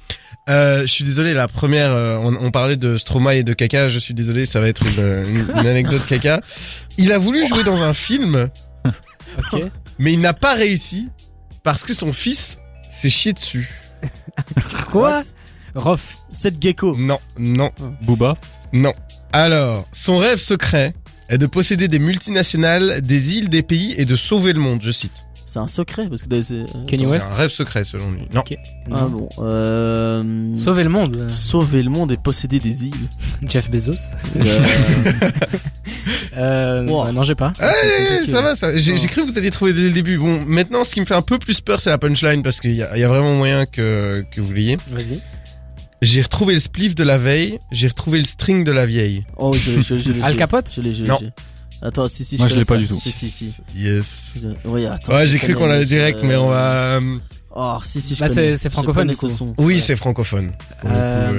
[0.48, 3.88] Euh, je suis désolé, la première, euh, on, on parlait de Stromae et de Caca.
[3.88, 6.40] Je suis désolé, ça va être une, une- une anecdote Caca.
[6.98, 8.48] Il a voulu jouer dans un film,
[9.52, 9.62] Ok.
[9.98, 11.08] mais il n'a pas réussi
[11.62, 12.58] parce que son fils
[12.90, 13.70] s'est chié dessus.
[14.90, 15.22] Quoi?
[15.74, 16.16] Rof.
[16.32, 16.96] Cette gecko.
[16.98, 17.70] Non, non,
[18.02, 18.36] Booba?
[18.72, 18.92] non.
[19.32, 20.94] Alors, son rêve secret
[21.38, 24.80] de posséder des multinationales, des îles, des pays et de sauver le monde.
[24.82, 25.12] Je cite.
[25.46, 26.54] C'est un secret parce que c'est.
[26.54, 28.20] euh, C'est un rêve secret selon lui.
[28.32, 28.44] Non.
[28.92, 29.28] Ah bon.
[29.40, 30.54] Euh...
[30.54, 31.26] Sauver le monde.
[31.34, 32.94] Sauver le monde et posséder des îles.
[33.48, 33.90] Jeff Bezos.
[34.36, 34.62] Euh,
[36.36, 37.06] Euh, Wow.
[37.08, 37.52] euh, non, j'ai pas.
[37.56, 38.76] C'est compliqué, ça va, ça.
[38.76, 40.16] J'ai cru que vous alliez trouver dès le début.
[40.18, 42.72] Bon, maintenant, ce qui me fait un peu plus peur, c'est la punchline parce qu'il
[42.72, 44.76] y y a vraiment moyen que que vous l'ayez.
[44.90, 45.20] Vas-y.
[46.02, 47.58] J'ai retrouvé le spliff de la veille.
[47.72, 49.24] J'ai retrouvé le string de la vieille.
[49.36, 51.08] Oh, je, je, je, l'ai, Al Capote Je l'ai, je l'ai.
[51.08, 51.18] Non.
[51.20, 51.32] je l'ai.
[51.82, 52.36] Attends, si, si.
[52.36, 52.80] Moi, je connais l'ai pas ça.
[52.80, 52.94] du tout.
[52.94, 53.54] Si, si, si.
[53.76, 54.32] Yes.
[54.42, 55.14] Je- Oui, attends.
[55.14, 57.00] Ouais, je j'ai cru connais, qu'on l'avait mais direct, je- mais on va.
[57.56, 58.56] Euh, Oh, si, si, je Bah, connais.
[58.56, 59.28] c'est- francophone, connais du coup.
[59.28, 59.54] ce son.
[59.58, 59.80] Oui, Ouais.
[59.80, 60.52] c'est francophone.
[60.84, 60.88] Euh,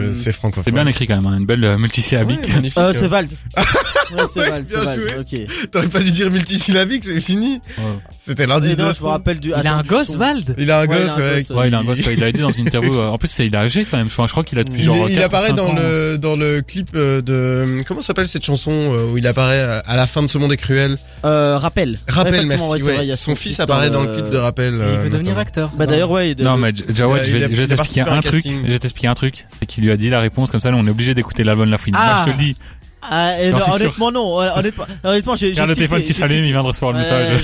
[0.10, 0.63] euh, c'est francophone.
[0.65, 2.41] C'est bien écrit quand même, hein, une belle euh, multisyllabique.
[2.47, 2.93] Ouais, magnifique, Euh, hein.
[2.93, 3.32] c'est Vald.
[3.56, 5.15] ouais, c'est Vald, c'est Vald.
[5.19, 5.41] Ok.
[5.71, 7.62] T'aurais pas dû dire multisyllabique, c'est fini.
[7.78, 7.84] Ouais.
[8.19, 9.50] C'était de la je me rappelle du.
[9.50, 10.17] Il a attends, un du gosse, son.
[10.17, 11.52] Vald Il a un il a gosse, un ouais.
[11.52, 12.93] Ouais, il a un gosse, il a été dans une interview.
[13.00, 14.08] euh, En plus, c'est- il a âgé quand même.
[14.08, 15.10] Enfin, je crois qu'il a depuis Il, genre.
[15.10, 15.76] il 4 ou apparaît 5 dans ans.
[15.76, 19.95] le dans le clip euh, de comment s'appelle cette chanson euh, où il apparaît à-
[19.95, 20.97] la fin de ce monde est cruel?
[21.24, 21.97] Euh, rappel.
[22.08, 22.65] Rappel, merci.
[23.04, 24.74] il a son fils apparaît dans le clip de Rappel.
[24.76, 25.71] Il euh, veut devenir acteur.
[26.02, 26.32] Bah d'ailleurs, ouais.
[26.32, 28.44] il- Non, mais Jawad, je vais, je t'expliquer un un truc.
[28.46, 29.46] Je vais t'expliquer un truc.
[29.50, 30.72] C'est qu'il lui a dit la réponse comme ça.
[30.72, 31.96] Là, on est obligé d'écouter l'album la fouine.
[31.98, 32.06] Ah.
[32.06, 32.56] Moi, je te le dis.
[33.04, 33.74] Ah, et non, sûr.
[33.74, 34.36] honnêtement, non.
[34.38, 35.50] Honnêtement, honnêtement, j'ai.
[35.50, 37.36] Il y a j'ai le téléphone qui s'allume, il vient de recevoir le message.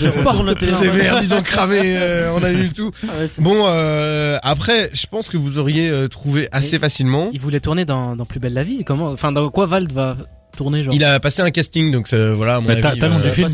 [0.59, 2.91] C'est merde, ils ont cramé, euh, on a eu le tout.
[3.03, 7.29] Ah ouais, Bon, euh, après, je pense que vous auriez euh, trouvé assez Mais- facilement.
[7.33, 8.83] Il voulait tourner dans, dans Plus belle la vie.
[8.85, 10.15] Comment Enfin, dans quoi Vald va
[10.55, 10.93] tourner genre?
[10.93, 12.57] Il a passé un casting, donc euh, voilà.
[12.57, 13.47] À mon Mais t'as- avis, t'as le euh, nom du film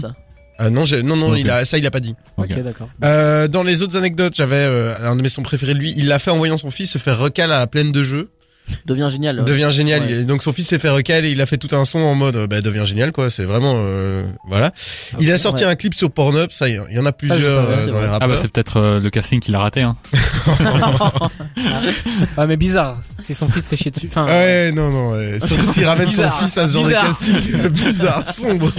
[0.57, 2.15] ah, non, j'ai- non, non, il a ça, il a pas dit.
[2.37, 2.47] Ok.
[2.51, 2.89] Ok, d'accord.
[3.03, 5.93] Euh, dans les autres anecdotes, j'avais euh, un de mes sons préférés de lui.
[5.97, 8.29] Il l'a fait en voyant son fils se faire recal à la plaine de jeu.
[8.85, 9.39] Devient génial.
[9.39, 9.45] ouais.
[9.45, 10.03] devient génial.
[10.03, 10.23] Ouais.
[10.25, 12.47] Donc son fils s'est fait recal et il a fait tout un son en mode,
[12.49, 13.29] bah, devient génial quoi.
[13.29, 14.71] C'est vraiment, euh, voilà.
[15.19, 15.69] il a sorti ouais.
[15.69, 16.51] un clip sur Pornhub.
[16.51, 18.99] Ça, il y en a plusieurs euh, c'est dans les Ah bah c'est peut-être euh,
[18.99, 19.81] le casting qu'il a raté.
[19.81, 19.95] Hein.
[22.37, 22.97] Ah, mais bizarre.
[23.19, 24.07] Si son fils s'est chié dessus.
[24.09, 25.39] Enfin, Ouais, non, non.
[25.71, 27.03] s'il ramène son fils à ce genre Bizarre.
[27.03, 28.71] de casting bizarre, sombre.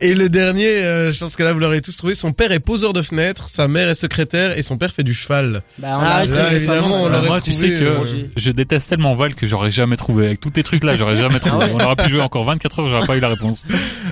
[0.00, 2.14] Et le dernier, euh, je pense que là vous l'aurez tous trouvé.
[2.14, 5.14] Son père est poseur de fenêtres, sa mère est secrétaire et son père fait du
[5.14, 5.62] cheval.
[5.78, 7.00] Bah, on Ah, c'est- récemment, évidemment, ça.
[7.04, 9.96] on l'aurait moi, tu trouvé, sais que euh, je déteste tellement Val que j'aurais jamais
[9.96, 10.26] trouvé.
[10.26, 11.56] Avec tous tes trucs là, j'aurais jamais trouvé.
[11.60, 13.64] Ah ouais On aurait pu jouer encore 24 heures, j'aurais pas eu la réponse.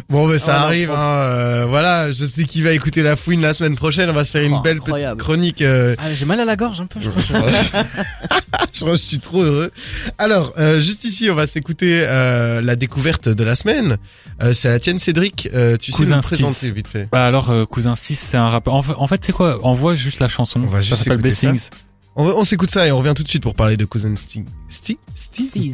[0.08, 0.90] Bon, ben ça Ah, arrive.
[0.90, 4.08] Hein, euh, voilà, je sais qui va écouter la fouine la semaine prochaine.
[4.10, 5.62] On va se faire une Oh, belle petite chronique.
[5.62, 7.22] euh, Ah, j'ai mal à la gorge un peu, je crois.
[8.72, 9.70] je crois que je suis trop heureux.
[10.18, 13.98] Alors, euh, juste ici, on va s'écouter euh, la découverte de la semaine.
[14.42, 15.48] Euh, c'est la tienne, Cédric.
[15.54, 17.08] Euh, tu sais Cousin nous présenter vite fait.
[17.12, 18.74] Bah alors, euh, Cousin 6, c'est un rappeur.
[18.74, 19.58] En fait, en fait c'est quoi?
[19.64, 20.60] Envoie juste la chanson.
[20.64, 21.50] On va ça juste s'appelle écouter ça.
[21.50, 21.68] Blessings.
[22.16, 24.44] On, on s'écoute ça et on revient tout de suite pour parler de Cousin Stig.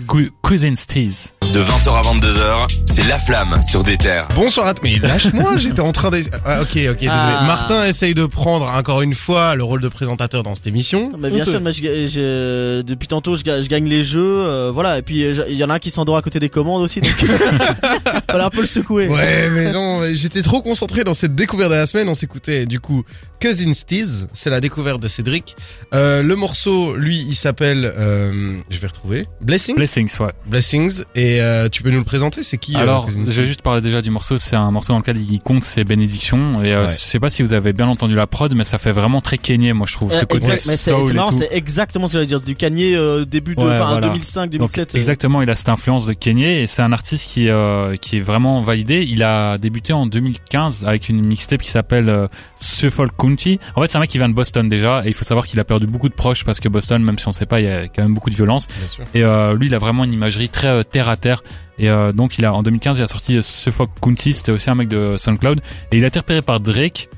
[0.08, 1.30] Cou- Cousin Steez.
[1.52, 4.28] De 20h à 22h, c'est La Flamme sur des terres.
[4.34, 4.82] Bonsoir à tous.
[4.82, 6.34] Mais lâche-moi, j'étais en train d'essayer.
[6.44, 7.08] Ah, ok, ok, désolé.
[7.08, 7.44] Ah.
[7.46, 11.10] Martin essaye de prendre encore une fois le rôle de présentateur dans cette émission.
[11.18, 11.52] Mais bien Honteux.
[11.52, 14.98] sûr, mais je, ga- je- depuis tantôt, je, ga- je gagne les jeux, euh, voilà.
[14.98, 17.12] Et puis il y en a un qui s'endort à côté des commandes aussi, donc
[18.30, 19.08] fallait un peu le secouer.
[19.08, 22.08] Ouais, mais non, j'étais trop concentré dans cette découverte de la semaine.
[22.10, 23.04] On s'écoutait du coup
[23.40, 25.56] Cousin Steez, c'est la découverte de Cédric.
[25.94, 29.76] Euh, le morceau, lui, il s'appelle, euh, je vais retrouver, Blessings.
[29.76, 30.32] Blessings, ouais.
[30.46, 31.02] Blessings.
[31.14, 33.80] Et euh, tu peux nous le présenter, c'est qui euh, Alors, Steez vais juste parler
[33.80, 34.38] déjà du morceau.
[34.38, 36.62] C'est un morceau dans lequel il compte ses bénédictions.
[36.62, 36.88] Et euh, Ouais.
[36.88, 39.38] je sais pas si vous avez bien entendu la prod, mais ça fait vraiment très
[39.38, 40.12] Kenyé, moi je trouve.
[40.12, 42.38] Euh, Ce côté exact, mais c'est soul c'est marrant, c'est exactement ce que j'allais dire.
[42.40, 44.00] C'est du Kanye euh, début de, Ouais, voilà.
[44.00, 44.94] 2005, Donc, 2007.
[44.94, 44.98] euh.
[44.98, 48.20] exactement, il a cette influence de Kenyé et c'est un artiste qui euh, qui est
[48.20, 49.04] vraiment validé.
[49.08, 52.26] Il a débuté en 2015 avec une mixtape qui s'appelle euh,
[52.60, 53.58] Suffolk County.
[53.76, 55.58] En fait, c'est un mec qui vient de Boston déjà et il faut savoir qu'il
[55.60, 57.70] a perdu beaucoup de proches parce que Boston, même si on sait pas, il y
[57.70, 58.66] a quand même beaucoup de violence.
[59.14, 61.42] Et euh, lui, il a vraiment une imagerie très euh, terre à terre.
[61.78, 64.32] Et euh, donc, il a en 2015, il a sorti Suffolk County.
[64.32, 65.60] C'était aussi un mec de SoundCloud
[65.92, 67.08] et il a été repéré par Drake.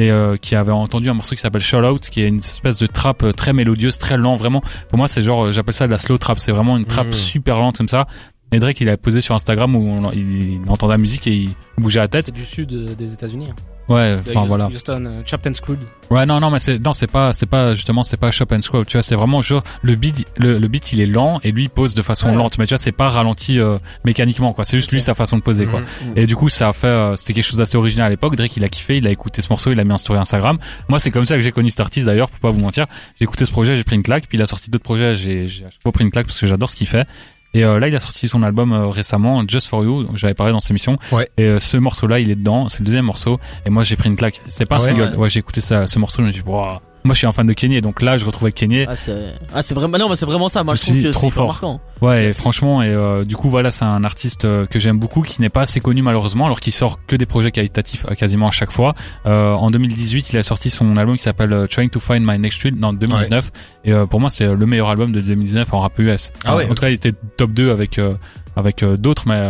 [0.00, 2.78] Et euh, qui avait entendu un morceau qui s'appelle Shout Out, qui est une espèce
[2.78, 4.60] de trap euh, très mélodieuse, très lent, vraiment.
[4.88, 6.40] Pour moi, c'est genre, euh, j'appelle ça de la slow trap.
[6.40, 8.08] C'est vraiment une trap super lente comme ça.
[8.50, 11.32] Et Drake, il a posé sur Instagram où on- il, il entendait la musique et
[11.32, 12.26] il bougeait la tête.
[12.26, 13.50] C'est du sud des États-Unis.
[13.88, 14.68] Ouais, enfin voilà.
[14.68, 15.80] Houston, euh, Chopped and Screwed.
[16.10, 18.60] Ouais, non, non, mais c'est non, c'est pas, c'est pas justement, c'est pas shop and
[18.62, 18.86] scroll.
[18.86, 21.64] Tu vois, c'est vraiment genre le beat, le, le beat, il est lent et lui
[21.64, 22.34] il pose de façon Ouais.
[22.36, 22.56] lente.
[22.58, 24.64] Mais tu vois, c'est pas ralenti euh, mécaniquement, quoi.
[24.64, 25.80] C'est juste lui sa façon de poser, quoi.
[25.80, 26.12] Mhm.
[26.16, 28.36] Et du coup, ça a fait, euh, c'était quelque chose d'assez original à l'époque.
[28.36, 30.58] Drake, il a kiffé, il a écouté ce morceau, il a mis en story Instagram.
[30.88, 32.86] Moi, c'est comme ça que j'ai connu cet artiste d'ailleurs, pour pas vous mentir.
[33.18, 35.44] J'ai écouté ce projet, j'ai pris une claque, puis il a sorti d'autres projets, j'ai,
[35.46, 37.06] j'ai pris une claque parce que j'adore ce qu'il fait.
[37.54, 40.08] Et euh, là, il a sorti son album euh, récemment, Just for You.
[40.14, 40.98] J'avais parlé dans cette émission.
[41.12, 41.28] Ouais.
[41.38, 42.68] Et euh, ce morceau-là, il est dedans.
[42.68, 43.38] C'est le deuxième morceau.
[43.64, 44.40] Et moi, j'ai pris une claque.
[44.48, 45.10] C'est pas un ouais single.
[45.12, 45.16] Ouais.
[45.16, 46.22] Ouais, j'ai écouté ça, ce morceau.
[46.22, 46.80] Je me suis dit, Wow.
[47.04, 47.80] Moi, je suis un fan de Kenny.
[47.82, 48.84] Donc là, je retrouvais Kenny.
[48.88, 50.64] Ah, c'est ah, c'est vraiment, non, mais c'est vraiment ça.
[50.64, 51.46] Moi, je Je me suis trouve que trop fort.
[51.48, 51.80] marquant.
[52.00, 55.20] Ouais, et franchement, et euh, du coup, voilà, c'est un artiste euh, que j'aime beaucoup,
[55.22, 58.48] qui n'est pas assez connu malheureusement, alors qu'il sort que des projets qualitatifs euh, quasiment
[58.48, 58.94] à chaque fois.
[59.26, 62.38] Euh, en 2018, il a sorti son album qui s'appelle euh, Trying to Find My
[62.38, 63.50] Next Street, en 2019.
[63.84, 66.32] Et euh, pour moi, c'est le meilleur album de 2019 en rap US.
[66.46, 68.14] Ah ouais, en tout cas, il était top 2 avec euh,
[68.56, 69.40] avec euh, d'autres, mais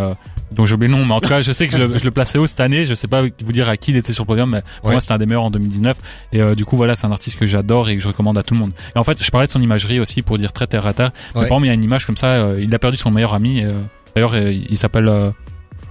[0.53, 1.05] dont j'ai oublié le nom.
[1.05, 2.85] Mais en tout cas, je sais que je le, je le plaçais haut cette année.
[2.85, 4.93] Je sais pas vous dire à qui il était sur le podium, mais pour Ouais.
[4.95, 5.97] moi, c'était un des meilleurs en 2019.
[6.33, 8.43] Et euh, du coup, voilà, c'est un artiste que j'adore et que je recommande à
[8.43, 8.73] tout le monde.
[8.95, 11.11] Et en fait, je parlais de son imagerie aussi pour dire très terre à terre.
[11.29, 11.33] Mais.
[11.35, 12.27] Par exemple, il y a une image comme ça.
[12.35, 13.63] euh, il a perdu son meilleur ami.
[13.65, 13.71] euh,
[14.15, 15.31] D'ailleurs, euh, il s'appelle euh,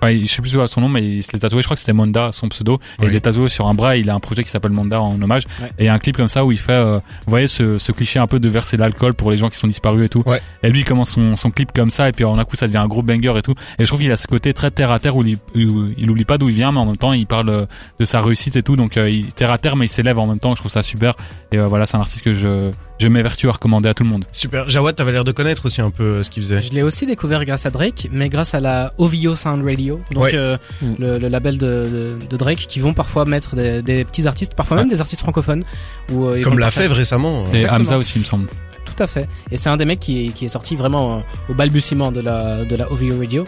[0.03, 1.61] enfin, je sais plus son nom, mais il se l'est tatoué.
[1.61, 2.79] Je crois que c'était Monda, son pseudo.
[3.01, 3.97] Et il est tatoué sur un bras.
[3.97, 5.43] Il a un projet qui s'appelle Monda en hommage.
[5.61, 5.67] Ouais.
[5.79, 7.77] Et il y a un clip comme ça où il fait, euh, vous voyez, ce,
[7.77, 10.23] ce cliché un peu de verser l'alcool pour les gens qui sont disparus et tout.
[10.25, 10.41] Ouais.
[10.63, 12.09] Et lui, il commence son, son clip comme ça.
[12.09, 13.53] Et puis en un coup, ça devient un gros banger et tout.
[13.79, 16.09] Et je trouve qu'il a ce côté très terre à terre où il, où il
[16.09, 17.65] oublie pas d'où il vient, mais en même temps, il parle euh,
[17.99, 18.75] de sa réussite et tout.
[18.75, 20.55] Donc, euh, il terre à terre, mais il s'élève en même temps.
[20.55, 21.15] Je trouve ça super.
[21.51, 24.09] Et euh, voilà, c'est un artiste que je, je m'évertue à recommander à tout le
[24.09, 24.25] monde.
[24.31, 24.69] Super.
[24.69, 26.61] Jawad, t'avais l'air de connaître aussi un peu euh, ce qu'il faisait.
[26.61, 30.23] Je l'ai aussi découvert grâce à Drake, mais grâce à la OVO Sound Radio, donc
[30.23, 30.31] Ouais.
[30.35, 30.93] euh, Mm.
[30.99, 34.53] le, le label de, de, de Drake, qui vont parfois mettre des, des petits artistes,
[34.55, 35.63] parfois même des artistes francophones.
[36.11, 37.45] Où, euh, ils Comme l'a Fèvre récemment.
[37.51, 37.79] Et Exactement.
[37.79, 38.47] Hamza aussi, il me semble.
[38.85, 39.27] Tout à fait.
[39.51, 42.63] Et c'est un des mecs qui est, qui est sorti vraiment au balbutiement de la,
[42.63, 43.43] de la OVO Radio.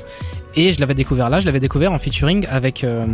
[0.56, 3.06] Et je l'avais découvert là, je l'avais découvert en featuring avec, euh,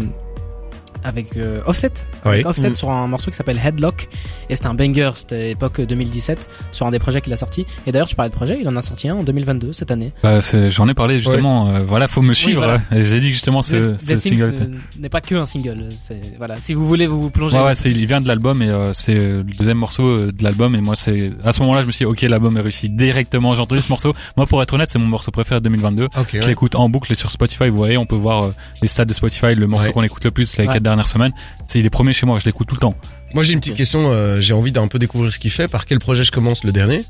[1.03, 1.91] avec euh, Offset.
[2.25, 2.49] Avec Oui.
[2.49, 2.75] Offset Mm.
[2.75, 4.07] sur un morceau qui s'appelle Headlock.
[4.49, 7.65] Et c'était un banger, c'était époque 2017, sur un des projets qu'il a sorti.
[7.87, 10.11] Et d'ailleurs, tu parlais de projet, il en a sorti un en 2022, cette année.
[10.23, 11.69] Bah, j'en ai parlé justement.
[11.69, 12.61] euh, voilà, faut me suivre.
[12.63, 12.81] voilà.
[12.91, 14.53] J'ai dit que justement ce, The- ce The single.
[14.99, 15.87] n'est pas que un single.
[15.97, 17.57] C'est voilà, si vous voulez vous plonger.
[17.57, 20.75] Ouais, ouais, c'est, il vient de l'album et euh, c'est le deuxième morceau de l'album
[20.75, 23.53] et moi c'est à ce moment-là je me suis dit ok l'album est réussi directement
[23.55, 26.11] j'ai entendu ce morceau moi pour être honnête c'est mon morceau préféré de 2022 Ok.
[26.33, 26.47] je ouais.
[26.47, 29.13] l'écoute en boucle et sur Spotify vous voyez on peut voir euh, les stats de
[29.13, 29.93] Spotify le morceau Ouais.
[29.93, 30.73] qu'on écoute le plus les Ouais.
[30.73, 32.95] quatre dernières semaines c'est il est premier chez moi je l'écoute tout le temps.
[33.33, 34.11] Moi j'ai une petite question.
[34.11, 35.67] euh, j'ai envie d'un peu découvrir ce qu'il fait.
[35.67, 37.03] Par quel projet je commence le dernier?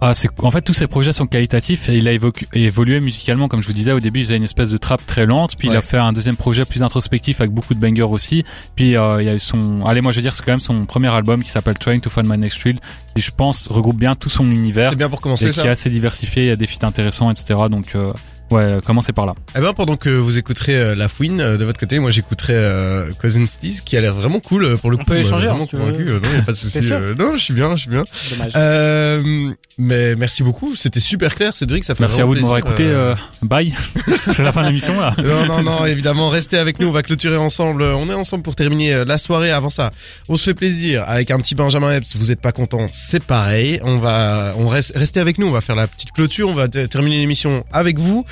[0.00, 3.48] Ah c'est en fait tous ces projets sont qualitatifs et il a évoqué- évolué musicalement.
[3.48, 5.66] Comme je vous disais au début il faisait une espèce de trap très lente puis
[5.68, 8.44] il a fait un deuxième projet plus introspectif avec beaucoup de bangers aussi.
[8.76, 10.60] Puis euh, il y a eu son allez moi je veux dire c'est quand même
[10.60, 12.76] son premier album qui s'appelle Trying to Find My Next Thrill
[13.16, 14.90] qui je pense regroupe bien tout son univers.
[14.90, 17.28] C'est bien pour et commencer qui est assez diversifié, il y a des feats intéressants,
[17.32, 17.58] etc.
[17.68, 18.12] Donc euh,
[18.50, 19.34] ouais, euh, commencez par là.
[19.56, 22.54] Eh ben pendant que vous écouterez euh, La Fouine euh, de votre côté, moi j'écouterai
[22.54, 25.06] euh, Cousin Steez qui a l'air vraiment cool euh, pour le On coup.
[25.06, 26.04] peut euh, échanger, hein, vraiment si convaincu.
[26.04, 26.92] Non, y a pas de souci.
[26.92, 28.04] Euh, non, je suis bien, je suis bien.
[28.30, 28.52] Dommage.
[28.56, 31.84] Euh, mais merci beaucoup, c'était super clair, Cédric.
[31.84, 32.84] Ça fait Merci à vraiment vous de m'avoir écouté.
[32.84, 33.72] euh, bye.
[34.32, 35.14] C'est la fin de l'émission là.
[35.22, 37.82] Non, non, non, évidemment, restez avec nous, on va clôturer ensemble.
[37.82, 39.52] On est ensemble pour terminer la soirée.
[39.52, 39.90] Avant ça,
[40.28, 42.16] on se fait plaisir avec un petit Benjamin Epps.
[42.16, 43.80] Vous êtes pas content, c'est pareil.
[43.84, 46.68] On va, on reste, restez avec nous, on va faire la petite clôture, on va
[46.68, 48.24] terminer l'émission avec vous.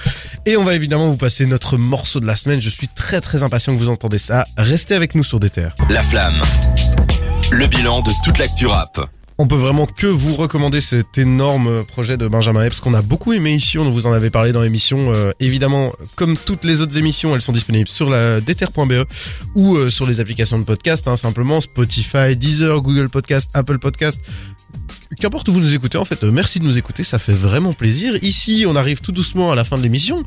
[0.45, 2.61] Et on va évidemment vous passer notre morceau de la semaine.
[2.61, 4.47] Je suis très très impatient que vous entendez ça.
[4.57, 5.75] Restez avec nous sur des terres.
[5.91, 6.41] La flamme.
[7.51, 9.09] Le bilan de toute l'actu rap.
[9.39, 13.35] On peut vraiment que vous recommander cet énorme projet de Benjamin Epps qu'on a beaucoup
[13.35, 13.77] aimé ici.
[13.77, 15.13] On vous en avait parlé dans l'émission.
[15.13, 19.07] Euh, évidemment, comme toutes les autres émissions, elles sont disponibles sur la déter.be
[19.55, 21.07] ou euh, sur les applications de podcast.
[21.07, 24.23] Hein, simplement Spotify, Deezer, Google Podcast, Apple Podcast.
[25.19, 27.73] Qu'importe où vous nous écoutez, en fait, euh, merci de nous écouter, ça fait vraiment
[27.73, 28.15] plaisir.
[28.23, 30.25] Ici, on arrive tout doucement à la fin de l'émission.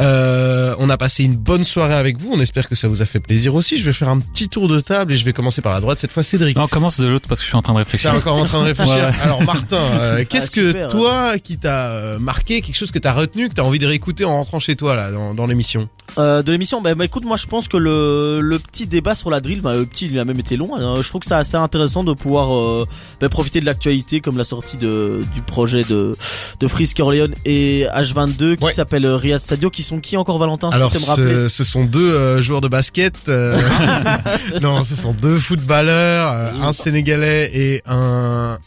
[0.00, 2.30] Euh, on a passé une bonne soirée avec vous.
[2.32, 3.76] On espère que ça vous a fait plaisir aussi.
[3.76, 5.98] Je vais faire un petit tour de table et je vais commencer par la droite
[5.98, 6.22] cette fois.
[6.22, 6.56] Cédric.
[6.56, 8.14] Non, commence de l'autre parce que je suis en train de T'es réfléchir.
[8.14, 8.96] encore en train de réfléchir.
[8.96, 9.20] Ouais, ouais.
[9.22, 10.88] Alors Martin, euh, qu'est-ce Ah, que super.
[10.88, 14.24] toi qui t'a euh, marqué, quelque chose que t'as retenu, que t'as envie de réécouter
[14.24, 15.88] en rentrant chez toi là dans, dans l'émission?
[16.18, 19.30] Euh, de l'émission, bah, bah, écoute, moi je pense que le, le petit débat sur
[19.30, 20.76] la drill, bah, le petit il a même été long.
[20.76, 20.96] hein.
[21.00, 22.86] je trouve que c'est assez intéressant de pouvoir euh,
[23.20, 26.12] bah, profiter de l'actualité comme la sortie de, du projet de,
[26.60, 28.72] de Frisk Orleans et H22 qui Ouais.
[28.72, 31.34] s'appelle euh, Riyad Sadio, qui sont qui encore Valentin si Alors tu sais me rappeler?
[31.48, 33.14] ce, ce sont deux euh, joueurs de basket.
[33.28, 33.58] euh,
[34.62, 38.58] non, ce sont deux footballeurs, un sénégalais et un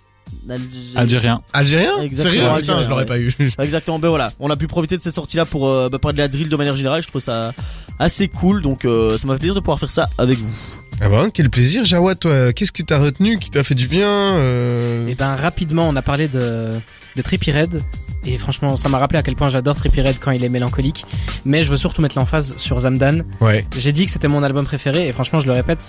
[0.96, 1.42] Algérien.
[1.54, 2.02] algérien.
[2.02, 2.42] Exactement, Sérieux?
[2.42, 3.08] Putain, algérien, je l'aurais ouais.
[3.08, 3.34] pas eu.
[3.60, 6.22] Exactement, ben voilà, on a pu profiter de ces sorties-là pour euh, bah, parler de
[6.22, 7.02] la drill de manière générale.
[7.02, 7.54] Je trouve ça
[8.00, 10.54] assez cool, donc euh, ça m'a fait plaisir de pouvoir faire ça avec vous.
[11.02, 12.20] ah ben quel plaisir, Jawad.
[12.20, 15.08] Toi, qu'est-ce que t'as retenu, qui t'a fait du bien euh...
[15.08, 16.70] Et ben rapidement, on a parlé de,
[17.16, 17.84] de Red.
[18.28, 21.06] Et franchement, ça m'a rappelé à quel point j'adore Trippie Red quand il est mélancolique.
[21.46, 23.22] Mais je veux surtout mettre l'emphase sur Zamdan.
[23.40, 23.66] Ouais.
[23.78, 25.84] J'ai dit que c'était mon album préféré et franchement, je le répète,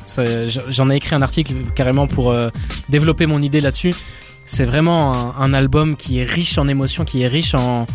[0.68, 2.50] j'en ai écrit un article carrément pour euh,
[2.88, 3.94] développer mon idée là-dessus.
[4.46, 7.86] C'est vraiment un, un album qui est riche en émotions, qui est riche en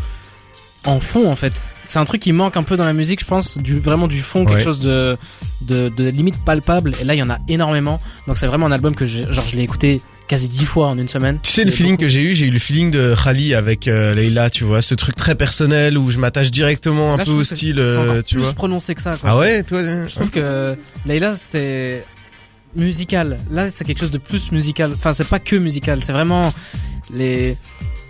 [0.84, 1.72] en fond en fait.
[1.86, 4.20] C'est un truc qui manque un peu dans la musique, je pense, du vraiment du
[4.20, 4.64] fond, quelque Ouais.
[4.64, 5.16] chose de,
[5.62, 6.94] de de limite palpable.
[7.00, 8.00] Et là, il y en a énormément.
[8.28, 10.98] Donc c'est vraiment un album que je, genre je l'ai écouté quasi dix fois en
[10.98, 11.40] une semaine.
[11.44, 12.04] Tu sais le feeling beaucoup.
[12.04, 14.96] que j'ai eu, j'ai eu le feeling de Khali avec euh, Leila, tu vois, ce
[14.96, 18.44] truc très personnel où je m'attache directement un Là, peu au style, euh, tu plus
[18.46, 18.54] vois.
[18.54, 19.18] prononcé que ça.
[19.18, 19.30] Quoi.
[19.32, 19.82] Ah ouais, toi.
[19.84, 22.06] Je trouve que Layla c'était
[22.76, 23.38] musical.
[23.50, 24.92] Là, c'est quelque chose de plus musical.
[24.96, 26.04] Enfin, c'est pas que musical.
[26.04, 26.54] C'est vraiment
[27.14, 27.58] les.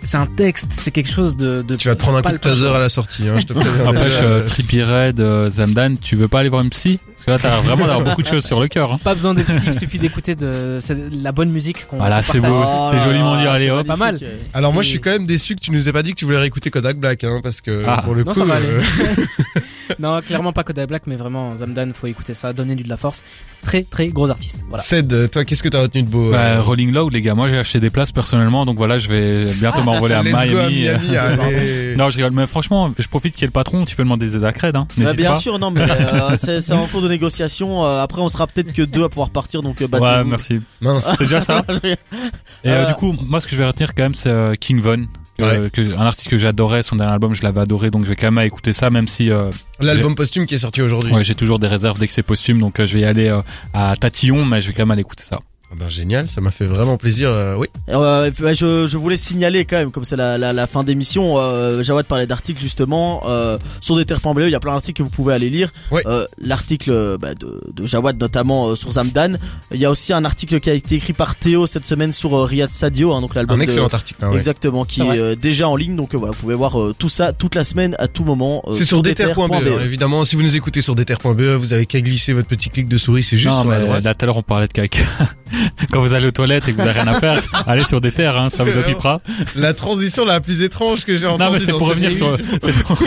[0.04, 0.66] C'est un texte.
[0.72, 1.62] C'est quelque chose de.
[1.62, 3.52] de Tu vas te prendre un coup de taser à la sortie, hein, je te
[3.52, 6.98] préviens Après, euh, Trippie Red, euh, Zamdan, tu veux pas aller voir une psy?
[7.14, 8.92] Parce que là, t'as vraiment d'avoir beaucoup de choses sur le cœur.
[8.92, 8.98] Hein.
[9.04, 9.62] Pas besoin de psy.
[9.68, 10.78] Il suffit d'écouter de
[11.22, 11.98] la bonne musique qu'on.
[11.98, 12.48] Voilà, c'est beau.
[12.50, 13.86] Oh c'est joliment dit, allez, c'est hop.
[13.86, 14.18] Pas mal.
[14.54, 16.24] Alors moi, je suis quand même déçu que tu nous aies pas dit que tu
[16.24, 18.02] voulais réécouter Kodak Black, hein, parce que Ah.
[18.04, 18.82] pour le Non, coup, ça va euh,
[19.98, 22.96] non, clairement pas Kodak Black, mais vraiment Zamdan, faut écouter ça, donner du de la
[22.96, 23.22] force.
[23.62, 24.64] Très très gros artiste.
[24.68, 24.82] Voilà.
[24.82, 27.48] Ced, toi, qu'est-ce que t'as retenu de beau Bah, euh, Rolling Loud, les gars, moi
[27.48, 30.68] j'ai acheté des places personnellement, donc voilà, je vais bientôt m'envoler à Let's go à
[30.68, 30.88] Miami.
[31.16, 31.94] Allez.
[31.96, 34.26] Non, je rigole, mais franchement, je profite qu'il y ait le patron, tu peux demander
[34.26, 34.86] des aides à Cred, hein.
[34.98, 35.38] Bah, bien pas.
[35.38, 37.84] sûr, non, mais euh, c'est en cours de négociation.
[37.84, 40.60] Euh, après, on sera peut-être que deux à pouvoir partir, donc euh, Ouais, merci.
[40.80, 41.06] Mince.
[41.18, 41.64] C'est déjà ça.
[41.84, 41.96] Et
[42.68, 44.80] euh, Euh, du coup, moi, ce que je vais retenir quand même, c'est euh, King
[44.80, 45.04] Von.
[45.40, 48.16] Euh, que, un artiste que j'adorais, son dernier album, je l'avais adoré, donc je vais
[48.16, 51.12] quand même écouter ça, même si euh, L'album posthume qui est sorti aujourd'hui.
[51.12, 53.28] ouais, j'ai toujours des réserves dès que c'est posthume, donc euh, je vais y aller
[53.28, 53.40] euh,
[53.72, 55.40] à Tatillon, mais je vais quand même aller écouter ça.
[55.72, 57.30] Ah ben, génial, ça m'a fait vraiment plaisir.
[57.30, 57.66] euh, oui.
[57.88, 61.38] Euh, bah, je, je voulais signaler quand même, comme c'est la, la, la fin d'émission,
[61.38, 64.04] euh, Jawad parlait d'articles justement euh, sur des.
[64.04, 65.70] Il y a plein d'articles que vous pouvez aller lire.
[65.90, 66.02] Ouais.
[66.06, 69.38] Euh, L'article bah, de, de Jawad notamment euh, sur Zamdan.
[69.72, 72.36] Il y a aussi un article qui a été écrit par Théo cette semaine sur
[72.36, 74.22] euh, Riyad Sadio, hein, donc l'album Un de- excellent article.
[74.24, 74.36] hein, ouais.
[74.36, 75.96] Exactement, qui est euh, déjà en ligne.
[75.96, 78.62] Donc euh, voilà, vous pouvez voir euh, tout ça toute la semaine, à tout moment.
[78.66, 79.38] euh, C'est sur déter.be.
[79.50, 82.88] hein, Évidemment, si vous nous écoutez sur déter.be, vous avez qu'à glisser votre petit clic
[82.88, 84.04] de souris, c'est juste non, sur la mais droite.
[84.04, 85.02] là tout à l'heure on parlait de caca.
[85.92, 88.12] Quand vous allez aux toilettes et que vous avez rien à faire, allez sur des
[88.12, 89.20] terres, hein, ça vous occupera.
[89.56, 91.44] La transition la plus étrange que j'ai entendue.
[91.44, 92.36] Non, mais c'est pour revenir sur,
[92.84, 92.98] pour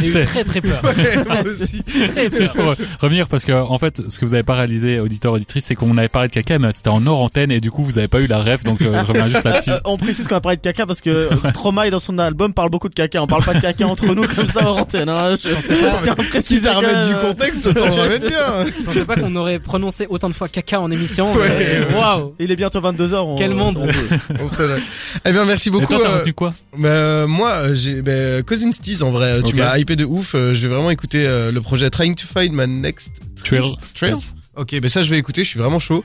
[0.00, 0.80] J'ai eu C'est- très très peur.
[0.84, 1.82] Ouais, moi aussi.
[1.86, 5.32] C'est juste pour revenir parce que en fait, ce que vous avez pas réalisé, auditeur
[5.32, 7.82] auditrice, c'est qu'on avait parlé de caca, mais c'était en hors antenne et du coup
[7.82, 9.70] vous avez pas eu la ref, donc euh, je reviens juste là-dessus.
[9.84, 12.88] On précise qu'on a parlé de caca parce que Stromae dans son album parle beaucoup
[12.88, 13.22] de caca.
[13.22, 15.08] On parle pas de caca entre nous comme ça en antenne.
[15.08, 15.36] Hein.
[15.42, 18.72] Je, pas, que, remettre du contexte, autant le remettre bien.
[18.76, 21.32] Je pensais pas qu'on aurait prononcé autant de fois caca en émission.
[21.34, 21.73] Ouais, mais- ouais.
[21.94, 22.34] Waouh.
[22.38, 23.14] Il est bientôt 22h.
[23.16, 23.76] On, Quel monde.
[23.80, 24.34] on peut.
[24.40, 24.76] On se l'a-
[25.24, 25.86] Eh bien, merci Et beaucoup.
[25.86, 29.42] toi, t'as euh, retenu quoi bah, moi, j'ai bah, Cousin Steez en vrai.
[29.42, 30.34] Tu m'as hypé de ouf.
[30.34, 33.10] euh, J'ai vraiment écouté euh, le projet Trying to Find My Next
[33.42, 33.74] Trail.
[33.94, 34.12] Trail.
[34.12, 34.34] Yes.
[34.56, 35.42] Ok, ben ça je vais écouter.
[35.42, 36.04] Je suis vraiment chaud.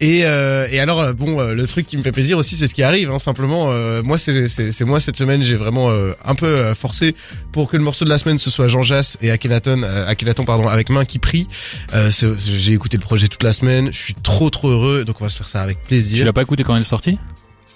[0.00, 2.74] Et, euh, et alors bon, euh, le truc qui me fait plaisir aussi, c'est ce
[2.74, 3.10] qui arrive.
[3.10, 7.16] Hein, simplement, euh, moi c'est moi cette semaine, j'ai vraiment euh, un peu euh, forcé
[7.50, 10.44] pour que le morceau de la semaine ce soit Jean Jass et Akhenaton, euh, Akhenaton
[10.44, 11.48] pardon, avec main qui prie.
[11.94, 13.88] Euh, j'ai écouté le projet toute la semaine.
[13.92, 15.04] Je suis trop trop heureux.
[15.04, 16.24] Donc on va se faire ça avec Tu plaisir.
[16.24, 17.18] l'as pas écouté quand il est sorti?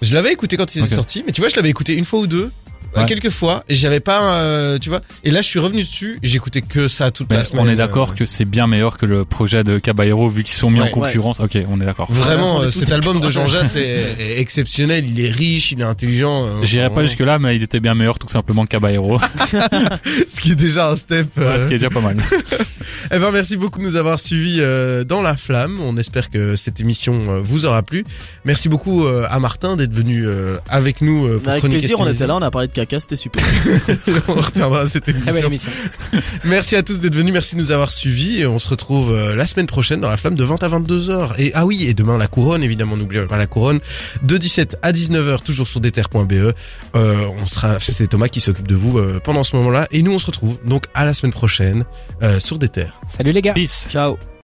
[0.01, 0.89] Je l'avais écouté quand il Ok.
[0.89, 2.51] sorti, mais tu vois, je l'avais écouté une fois ou deux.
[2.95, 3.05] Euh, Ouais.
[3.07, 6.61] Quelques fois et j'avais pas euh, tu vois et là je suis revenu dessus j'écoutais
[6.61, 9.05] que ça toute Mais la semaine on est euh, d'accord que c'est bien meilleur que
[9.05, 10.87] le projet de Caballero vu qu'ils sont mis Ouais.
[10.89, 11.39] en concurrence.
[11.39, 12.11] Ok, on est d'accord.
[12.11, 13.29] Vraiment, euh, cet album de.
[13.29, 15.09] Jean Jass est, est exceptionnel.
[15.09, 16.45] Il est riche, il est intelligent.
[16.45, 19.19] euh, J'irai pas jusque là, mais il était bien meilleur tout simplement que Caballero,
[20.27, 21.27] Ce qui est déjà un step.
[21.37, 21.53] euh.
[21.53, 22.17] Ouais, ce qui est déjà pas mal.
[23.11, 25.79] Eh ben, merci beaucoup de nous avoir suivis euh, dans la flamme.
[25.81, 28.05] On espère que cette émission euh, vous aura plu.
[28.45, 32.07] Merci beaucoup euh, à Martin d'être venu euh, avec nous euh, pour Avec plaisir, on
[32.07, 33.43] était là, on a parlé de caca, c'était super.
[34.27, 35.71] on retiendra cette Très belle émission.
[36.09, 36.21] émission.
[36.43, 37.33] Merci à tous d'être venus.
[37.33, 38.41] Merci de nous avoir suivis.
[38.41, 41.09] Et on se retrouve euh, la semaine prochaine dans la flamme de 20 à 22
[41.09, 41.39] heures.
[41.39, 43.79] Et ah oui, et demain la couronne, évidemment, n'oubliez pas la couronne.
[44.23, 46.33] De 17 à 19 heures, toujours sur déter.be.
[46.33, 46.53] Euh,
[47.41, 49.87] on sera, c'est Thomas qui s'occupe de vous euh, pendant ce moment-là.
[49.91, 51.85] Et nous, on se retrouve donc à la semaine prochaine
[52.21, 52.87] euh, sur Déter.
[53.07, 53.53] Salut les gars.
[53.53, 53.87] Peace.
[53.89, 54.17] Ciao.